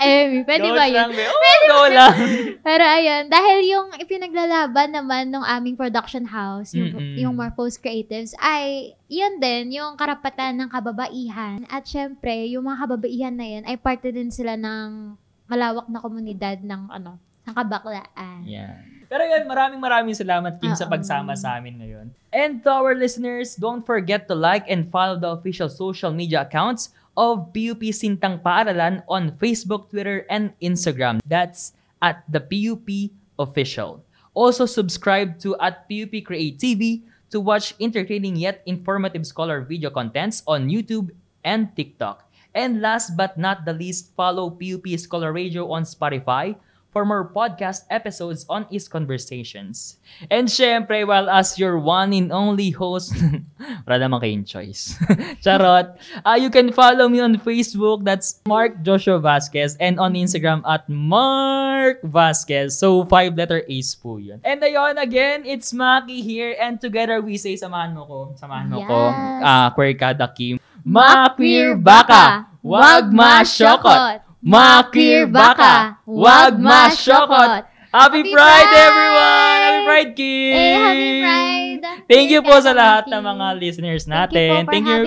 Amy, 0.00 0.44
pwede 0.44 0.68
Go 0.68 0.76
ba 0.76 0.84
yun? 0.86 0.94
lang. 0.94 1.10
Oh, 1.10 1.60
go 1.66 1.82
lang. 1.88 2.14
Pero 2.60 2.84
ayun, 2.84 3.22
dahil 3.26 3.58
yung 3.66 3.88
ipinaglalaban 3.96 4.92
naman 4.92 5.32
ng 5.32 5.42
aming 5.42 5.74
production 5.74 6.24
house, 6.24 6.72
yung, 6.72 6.92
Mm-mm. 6.92 7.16
yung 7.18 7.34
Morphose 7.34 7.76
Creatives, 7.76 8.32
ay 8.38 8.94
yun 9.08 9.38
din, 9.38 9.72
yung 9.72 9.96
karapatan 9.96 10.60
ng 10.60 10.70
kababaihan. 10.70 11.64
At 11.66 11.84
syempre, 11.84 12.46
yung 12.48 12.64
mga 12.64 12.86
kababaihan 12.86 13.34
na 13.34 13.46
yun, 13.48 13.64
ay 13.64 13.76
parte 13.76 14.10
din 14.10 14.30
sila 14.30 14.54
ng 14.54 15.16
malawak 15.46 15.88
na 15.88 16.00
komunidad 16.00 16.60
ng 16.62 16.90
ano, 16.90 17.18
ng 17.48 17.54
kabaklaan. 17.54 18.44
Yeah. 18.44 18.80
Pero 19.08 19.22
yun, 19.30 19.44
maraming 19.46 19.78
maraming 19.78 20.16
salamat, 20.16 20.58
Kim, 20.58 20.74
sa 20.74 20.88
Oo. 20.88 20.92
pagsama 20.92 21.36
sa 21.36 21.60
amin 21.60 21.78
ngayon. 21.78 22.06
And 22.34 22.64
to 22.66 22.70
our 22.72 22.98
listeners, 22.98 23.54
don't 23.54 23.86
forget 23.86 24.26
to 24.26 24.34
like 24.34 24.66
and 24.66 24.90
follow 24.90 25.14
the 25.14 25.30
official 25.30 25.70
social 25.70 26.10
media 26.10 26.42
accounts 26.42 26.90
of 27.14 27.54
PUP 27.54 27.94
Sintang 27.94 28.42
Paaralan 28.42 29.06
on 29.06 29.38
Facebook, 29.38 29.86
Twitter, 29.92 30.26
and 30.26 30.50
Instagram. 30.58 31.22
That's 31.22 31.78
at 32.02 32.26
the 32.26 32.42
PUP 32.42 33.14
Official. 33.38 34.02
Also, 34.34 34.66
subscribe 34.66 35.38
to 35.46 35.54
at 35.62 35.86
PUP 35.86 36.26
Create 36.26 36.58
TV 36.58 37.06
to 37.30 37.38
watch 37.38 37.74
entertaining 37.78 38.34
yet 38.34 38.66
informative 38.66 39.22
scholar 39.26 39.62
video 39.62 39.94
contents 39.94 40.42
on 40.50 40.66
YouTube 40.66 41.14
and 41.46 41.70
TikTok. 41.78 42.26
And 42.54 42.82
last 42.82 43.14
but 43.14 43.38
not 43.38 43.62
the 43.62 43.74
least, 43.74 44.10
follow 44.14 44.50
PUP 44.50 44.86
Scholar 44.98 45.30
Radio 45.30 45.70
on 45.70 45.82
Spotify 45.86 46.58
for 46.94 47.02
more 47.02 47.26
podcast 47.26 47.82
episodes 47.90 48.46
on 48.46 48.70
East 48.70 48.86
Conversations. 48.94 49.98
And 50.30 50.46
syempre, 50.46 51.02
well, 51.02 51.26
as 51.26 51.58
your 51.58 51.74
one 51.82 52.14
and 52.14 52.30
only 52.30 52.70
host, 52.70 53.10
wala 53.90 53.98
naman 53.98 54.22
kayong 54.22 54.46
choice. 54.46 54.94
Charot. 55.42 55.98
Uh, 56.22 56.38
you 56.38 56.54
can 56.54 56.70
follow 56.70 57.10
me 57.10 57.18
on 57.18 57.34
Facebook, 57.42 58.06
that's 58.06 58.38
Mark 58.46 58.78
Joshua 58.86 59.18
Vasquez, 59.18 59.74
and 59.82 59.98
on 59.98 60.14
Instagram 60.14 60.62
at 60.62 60.86
Mark 60.86 61.98
Vasquez. 62.06 62.78
So, 62.78 63.02
five-letter 63.10 63.66
A's 63.66 63.98
po 63.98 64.22
yun. 64.22 64.38
And 64.46 64.62
ayun, 64.62 64.94
again, 65.02 65.42
it's 65.42 65.74
Maki 65.74 66.22
here, 66.22 66.54
and 66.62 66.78
together 66.78 67.18
we 67.18 67.34
say, 67.34 67.58
samahan 67.58 67.98
mo 67.98 68.06
ko, 68.06 68.18
samahan 68.38 68.70
mo 68.70 68.86
ko, 68.86 69.00
Yes. 69.10 69.42
uh, 69.42 69.68
Queerkada 69.74 70.30
Kim, 70.30 70.62
Ma-queer 70.86 71.74
baka, 71.74 72.46
wag 72.62 73.10
ma-syokot. 73.10 74.23
Ma-queer 74.44 75.24
baka, 75.24 76.04
wag 76.04 76.60
ma-syokot. 76.60 77.64
Happy, 77.88 78.20
Happy 78.20 78.22
Pride, 78.28 78.68
Pride! 78.68 78.76
everyone! 78.76 79.60
Happy 79.64 79.80
Pride, 79.88 80.12
Kim! 80.12 80.52
Eh, 80.52 80.76
happy 80.76 81.10
Pride! 81.24 81.82
Thank 82.04 82.28
you 82.28 82.44
po 82.44 82.52
sa 82.60 82.76
lahat 82.76 83.08
ng 83.08 83.22
mga 83.24 83.46
listeners 83.56 84.04
Thank 84.04 84.12
you 84.12 84.36
po 84.36 84.36
natin. 84.36 84.60
for 84.60 84.68
Thank 84.68 84.84
you, 84.84 85.00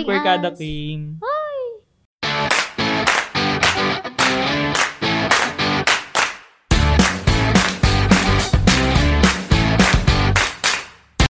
us. 0.49 0.57
Kim. 0.57 1.01
Ah, 1.21 1.46